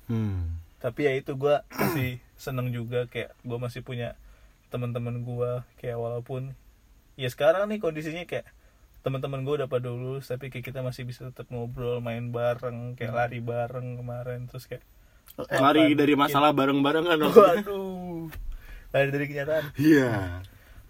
[0.07, 0.62] Hmm.
[0.83, 4.19] Tapi ya itu gua masih seneng juga kayak gua masih punya
[4.75, 6.59] teman-teman gua kayak walaupun
[7.15, 8.49] ya sekarang nih kondisinya kayak
[9.03, 13.11] teman-teman gue udah pada lulus tapi kayak kita masih bisa tetap ngobrol main bareng kayak
[13.11, 14.87] lari bareng kemarin terus kayak
[15.39, 17.17] Lari dari masalah bareng-barengan.
[17.33, 18.29] waduh.
[18.93, 19.65] Lari dari kenyataan.
[19.81, 20.11] Iya.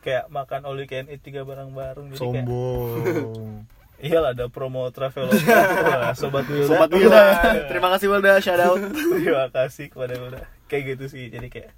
[0.03, 3.63] kayak makan all you can eat tiga bareng bareng jadi kayak sombong
[4.03, 7.25] iyalah ada promo traveloka Wah, sobat Wilda Sobat Wilda Wilda.
[7.67, 8.83] terima kasih Wilda shout out
[9.15, 11.71] terima kasih kepada Wilda kayak gitu sih jadi kayak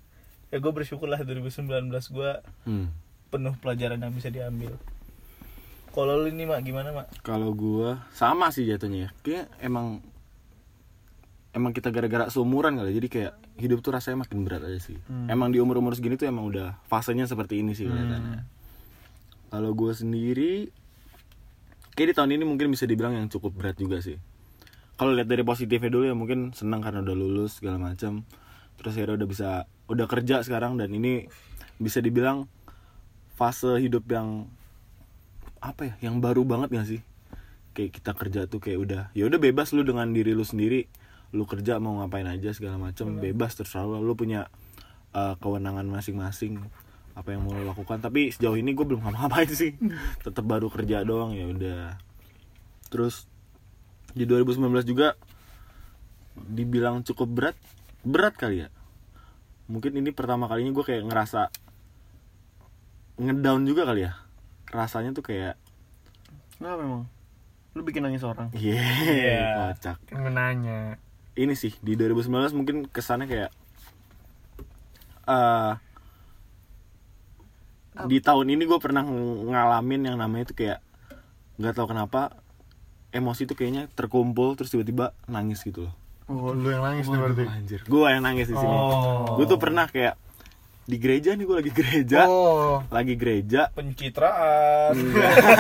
[0.49, 2.31] ya gue bersyukur lah 2019 gue
[2.65, 2.89] Hmm.
[3.29, 4.73] penuh pelajaran yang bisa diambil
[5.91, 9.11] kalau lu ini mak gimana mak Kalau gua sama sih jatuhnya ya.
[9.23, 10.03] Kayak emang
[11.51, 12.91] emang kita gara-gara seumuran kali.
[12.93, 14.99] Jadi kayak hidup tuh rasanya makin berat aja sih.
[15.29, 18.43] Emang di umur-umur segini tuh emang udah fasenya seperti ini sih kelihatannya.
[19.49, 20.75] Kalau gua sendiri
[21.95, 24.19] kayak di tahun ini mungkin bisa dibilang yang cukup berat juga sih.
[24.95, 28.23] Kalau lihat dari positifnya dulu ya mungkin senang karena udah lulus segala macam.
[28.79, 29.49] Terus akhirnya udah bisa
[29.91, 31.27] udah kerja sekarang dan ini
[31.83, 32.47] bisa dibilang
[33.35, 34.47] fase hidup yang
[35.59, 37.01] apa ya yang baru banget gak sih?
[37.75, 40.87] Kayak kita kerja tuh kayak udah ya udah bebas lu dengan diri lu sendiri.
[41.35, 43.99] Lu kerja mau ngapain aja segala macam bebas terserah lu.
[43.99, 44.47] Lu punya
[45.11, 46.63] uh, kewenangan masing-masing
[47.15, 49.75] apa yang mau lu lakukan tapi sejauh ini gue belum ngapa-ngapain sih
[50.27, 51.83] tetap baru kerja doang ya udah
[52.91, 53.27] terus
[54.15, 55.15] di 2019 juga
[56.35, 57.57] dibilang cukup berat
[58.03, 58.69] berat kali ya
[59.71, 61.49] mungkin ini pertama kalinya gue kayak ngerasa
[63.23, 64.13] ngedown juga kali ya
[64.75, 65.55] rasanya tuh kayak
[66.55, 67.05] Kenapa memang?
[67.75, 68.49] Lu bikin nangis orang?
[68.57, 69.45] Iya, Iya.
[69.75, 69.99] kocak.
[70.17, 70.97] Nanya.
[71.35, 73.51] Ini sih di 2019 mungkin kesannya kayak
[77.97, 80.83] di tahun ini gue pernah ng- ngalamin yang namanya itu kayak
[81.55, 82.35] nggak tahu kenapa
[83.09, 85.95] emosi tuh kayaknya terkumpul terus tiba-tiba nangis gitu loh.
[86.25, 87.45] Oh, lu yang nangis nih berarti.
[87.45, 88.75] Anjir, gue yang nangis di sini.
[88.75, 89.37] Oh.
[89.37, 90.19] Gue tuh pernah kayak
[90.85, 93.73] di gereja nih gue lagi gereja, Oh, lagi gereja.
[93.73, 94.93] pencitraan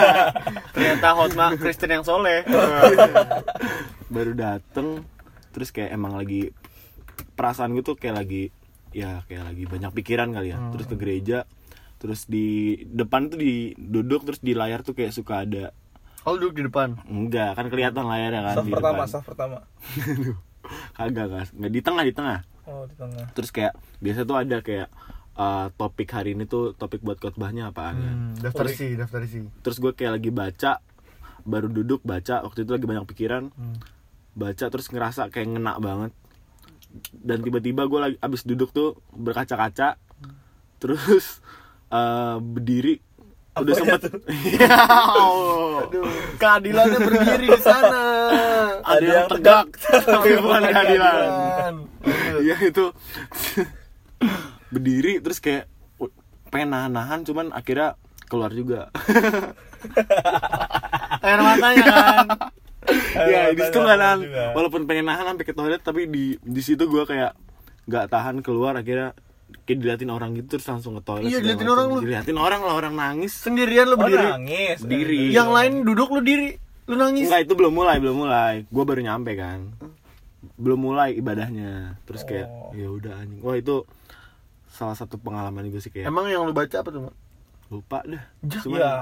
[0.74, 2.44] ternyata Hotma Kristen yang soleh.
[4.06, 5.00] baru dateng
[5.50, 6.50] terus kayak emang lagi
[7.32, 8.42] perasaan gue tuh kayak lagi
[8.90, 11.46] ya kayak lagi banyak pikiran kali ya terus ke gereja
[12.04, 12.46] terus di
[12.84, 15.72] depan tuh di duduk terus di layar tuh kayak suka ada.
[16.22, 17.00] Oh, duduk di depan.
[17.06, 19.08] enggak kan kelihatan layarnya kan saf di pertama depan.
[19.08, 19.56] saf pertama.
[20.96, 22.38] Kagak kan nggak di tengah di tengah.
[22.64, 23.24] Oh di tengah.
[23.32, 24.88] Terus kayak biasa tuh ada kayak
[25.34, 29.44] uh, topik hari ini tuh topik buat khotbahnya apaan kan Hmm, daftar isi, daftar isi.
[29.60, 30.80] terus gue kayak lagi baca
[31.42, 33.48] baru duduk baca waktu itu lagi banyak pikiran.
[33.50, 33.76] Hmm.
[34.34, 36.12] baca terus ngerasa kayak ngena banget.
[37.12, 39.94] Dan tiba-tiba gue lagi abis duduk tuh berkaca-kaca.
[40.78, 41.38] Terus
[41.94, 42.94] eh, berdiri
[43.54, 44.10] udah sempet
[44.58, 45.86] Ya Allah.
[45.86, 46.10] Aduh,
[46.42, 48.02] keadilannya berdiri di sana.
[48.82, 49.66] ada yang tegak
[50.02, 51.72] tapi bukan keadilan.
[52.42, 52.90] Iya itu
[54.74, 55.70] berdiri terus kayak
[56.50, 58.90] pengen nahan-nahan cuman akhirnya keluar juga
[61.24, 62.26] Air matanya kan.
[63.16, 64.44] ya di situ nggak nahan juga.
[64.52, 67.32] walaupun pengen nahan sampai ke toilet tapi di di situ gue kayak
[67.86, 69.16] nggak tahan keluar akhirnya
[69.64, 71.98] kayak diliatin orang gitu terus langsung ke toilet Iya, diliatin orang lu.
[72.00, 74.24] diliatin orang lah orang nangis Sendirian lu oh berdiri.
[74.26, 75.30] nangis Diri.
[75.30, 76.50] Yang lain duduk lu diri.
[76.84, 77.24] Lu nangis.
[77.26, 79.72] Enggak itu belum mulai belum mulai gue baru nyampe kan
[80.54, 82.68] belum mulai ibadahnya terus kayak Oh.
[82.70, 83.88] ya udah anjing wah itu
[84.66, 87.14] salah satu pengalaman gue sih kayak Emang yang lu baca apa tuh, Mak?
[87.66, 88.60] lupa dah Jah.
[88.60, 88.92] cuman ya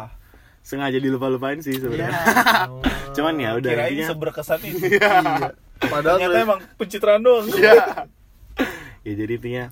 [0.63, 2.15] sengaja dilupa-lupain sih sebenarnya
[2.65, 2.79] Oh.
[3.17, 5.11] cuman ya udah kirain intinya seberkesan itu Iya.
[5.83, 7.75] Padahal ternyata emang pencitraan doang ya
[9.03, 9.65] ya jadi intinya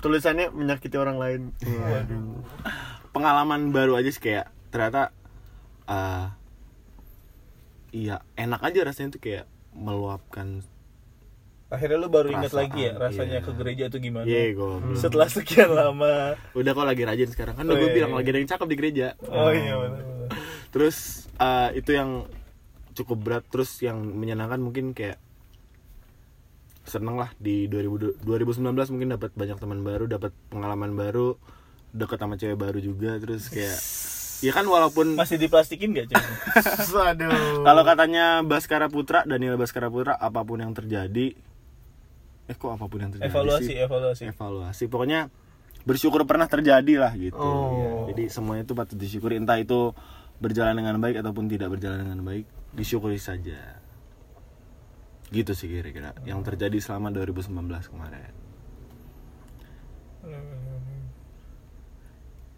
[0.00, 1.40] tulisannya menyakiti orang lain.
[1.62, 2.40] Waduh.
[3.10, 5.10] pengalaman baru aja sih kayak ternyata
[5.90, 6.30] eh
[7.90, 9.44] iya enak aja rasanya tuh kayak
[9.74, 10.62] meluapkan
[11.70, 13.46] akhirnya lu baru ingat lagi ya rasanya iya.
[13.46, 14.94] ke gereja itu gimana Iya, gue.
[14.98, 17.54] setelah sekian lama Udah kok lagi rajin sekarang.
[17.54, 18.18] Kan Oh, gue iya, bilang iya.
[18.18, 19.06] lagi ada yang cakep di gereja.
[19.26, 20.28] oh iya benar benar.
[20.70, 20.96] Terus
[21.34, 22.10] eh, itu yang
[22.94, 25.18] cukup berat terus yang menyenangkan mungkin kayak
[26.84, 31.36] seneng lah di 2000 2019 mungkin dapat banyak teman baru, dapat pengalaman baru,
[31.90, 33.78] deket sama cewek baru juga terus kayak
[34.40, 36.16] ya kan walaupun masih diplastikin gak
[36.96, 37.60] Waduh.
[37.60, 41.36] kalau katanya Baskara Putra Daniel Baskara Putra apa pun yang terjadi
[42.50, 43.76] eh kok apa pun yang terjadi evaluasi sih?
[43.78, 44.22] evaluasi.
[44.26, 44.84] Evaluasi.
[44.90, 45.30] Pokoknya
[45.86, 47.38] bersyukur pernah terjadi lah gitu.
[47.38, 48.10] Oh.
[48.10, 49.38] jadi semuanya itu patut disyukuri.
[49.38, 49.94] Entah itu
[50.42, 53.79] berjalan dengan baik ataupun tidak berjalan dengan baik disyukuri saja
[55.30, 57.54] gitu sih kira-kira yang terjadi selama 2019
[57.90, 58.34] kemarin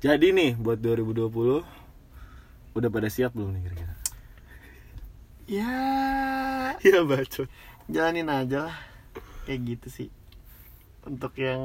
[0.02, 1.62] jadi nih buat 2020
[2.72, 3.94] udah pada siap belum nih kira-kira
[5.52, 5.74] Ya,
[6.80, 7.50] Iya bacot
[7.90, 8.76] jalanin aja lah.
[9.44, 10.08] Kayak gitu sih.
[11.02, 11.60] Untuk yang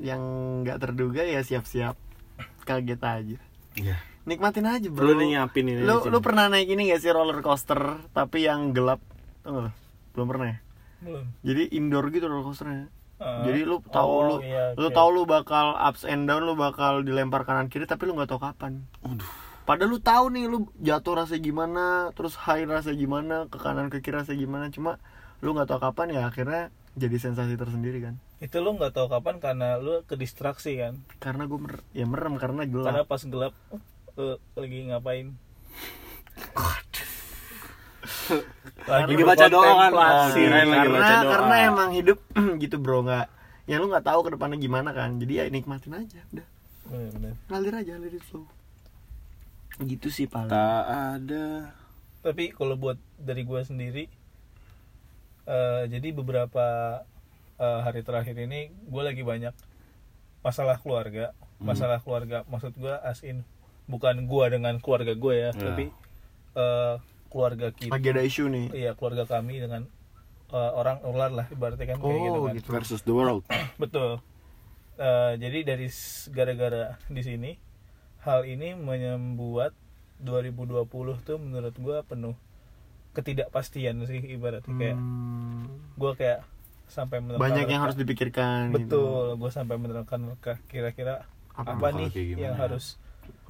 [0.00, 0.22] yang
[0.62, 1.98] nggak terduga ya siap-siap
[2.64, 3.38] kaget aja.
[3.76, 5.10] Iya Nikmatin aja, Bro.
[5.10, 9.00] Perlu nyiapin ini Lu lu pernah naik ini gak sih roller coaster tapi yang gelap?
[9.40, 9.72] Tau nggak lu?
[10.12, 10.58] Belum pernah ya?
[11.00, 12.92] belum Jadi indoor gitu roller coasternya.
[13.16, 13.40] Ah.
[13.42, 14.94] Jadi lu tahu Oh, lu iya, lu oke.
[14.94, 18.40] tahu lu bakal ups and down, lu bakal dilempar kanan kiri tapi lu nggak tahu
[18.40, 18.84] kapan.
[19.00, 19.28] Aduh
[19.60, 24.00] Padahal lu tahu nih lu jatuh rasa gimana, terus high rasa gimana, ke kanan ke
[24.00, 24.98] kiri rasa gimana, cuma
[25.38, 28.18] lu nggak tahu kapan ya akhirnya jadi sensasi tersendiri kan.
[28.38, 32.34] itu lu nggak tahu kapan karena lu ke distraksi kan Karena gue mer ya merem
[32.34, 32.88] karena gelap.
[32.88, 33.52] karena pas gelap
[34.16, 35.26] lu lagi ngapain
[38.88, 39.92] Lagi baca doa kan?
[39.92, 42.18] lagi karena karena emang hidup
[42.62, 43.26] gitu bro nggak
[43.68, 45.20] ya lu nggak tahu ke depannya gimana kan?
[45.20, 46.46] Jadi ya nikmatin aja udah.
[46.90, 47.34] Bener, bener.
[47.46, 48.46] ngalir aja it flow
[49.80, 51.72] gitu sih paling tak ada.
[52.20, 54.04] Tapi kalau buat dari gue sendiri
[55.46, 57.00] eh, jadi beberapa
[57.56, 59.54] eh, hari terakhir ini gue lagi banyak
[60.40, 61.32] masalah keluarga.
[61.60, 63.44] Masalah keluarga maksud gue asin
[63.84, 65.52] bukan gue dengan keluarga gue ya Ya.
[65.52, 65.92] tapi
[66.56, 66.94] eh,
[67.30, 67.94] keluarga kita.
[67.94, 68.66] Lagi ada isu nih.
[68.74, 69.86] Iya keluarga kami dengan
[70.50, 72.54] eh, orang ular lah ibaratnya kan kayak gitu oh kan.
[72.58, 72.68] gitu.
[72.68, 73.42] Versus the world.
[73.82, 74.18] Betul.
[74.98, 75.88] Eh, jadi dari
[76.28, 77.50] gara-gara di sini
[78.20, 79.72] hal ini membuat
[80.20, 80.84] 2020
[81.24, 82.36] tuh menurut gua penuh
[83.10, 85.66] ketidakpastian sih ibaratnya kayak Hmm,
[85.96, 86.44] gua kayak
[86.86, 88.76] sampai menerka banyak yang harus dipikirkan gitu.
[88.76, 90.36] betul gua sampai menerkan
[90.68, 91.24] kira-kira
[91.56, 93.00] Apa apa, nih yang harus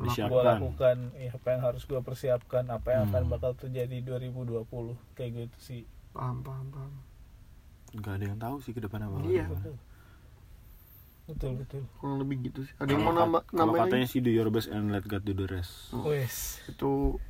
[0.00, 3.32] gua disiapkan lakukan ya, apa yang harus gua persiapkan apa yang akan Hmm.
[3.32, 4.64] bakal terjadi 2020
[5.12, 5.80] kayak gitu sih
[6.10, 6.92] paham paham paham
[7.92, 9.44] nggak ada yang tahu sih ke depan apa Iya.
[9.46, 9.74] betul
[11.26, 14.48] betul betul kurang lebih gitu sih ada yang mau nambah kalau katanya sih do your
[14.48, 17.20] best and let God do the rest wes itu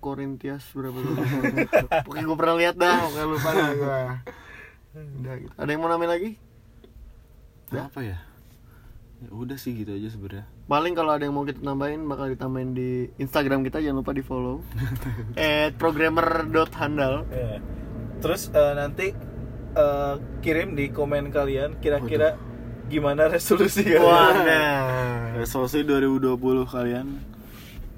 [0.00, 1.12] Korintias berapa tuh?
[2.08, 4.00] Pokoknya gue pernah lihat dah, pokoknya lupa dah gue.
[5.20, 5.52] Udah gitu.
[5.60, 6.30] Ada yang mau nambahin lagi?
[7.68, 7.84] Udah.
[7.84, 8.16] apa ya
[9.20, 12.72] ya udah sih gitu aja sebenarnya Paling kalau ada yang mau kita tambahin bakal ditambahin
[12.72, 14.62] di Instagram kita jangan lupa di follow.
[15.34, 17.26] At programmer.handal.
[17.26, 17.58] Ya.
[18.22, 19.10] Terus eh, nanti
[19.74, 22.38] eh, kirim di komen kalian kira-kira
[22.86, 24.06] gimana resolusi kalian.
[24.06, 24.78] Wah, nah.
[25.42, 26.38] resolusi 2020
[26.70, 27.06] kalian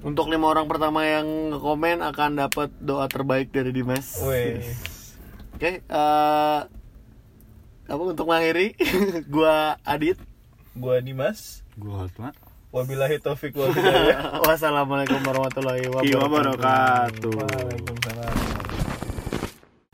[0.01, 4.19] Untuk lima orang pertama yang komen akan dapat doa terbaik dari Dimas.
[5.55, 6.59] Oke, eh
[7.83, 8.73] apa untuk mengakhiri?
[9.33, 10.32] gua Adit.
[10.73, 11.61] Gua Dimas.
[11.77, 12.29] gua hotma
[12.73, 14.41] Wabillahi taufik wal hidayah.
[14.41, 18.33] Wassalamualaikum warahmatullahi wabarakatuh Waalaikumsalam.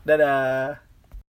[0.08, 0.80] Dadah.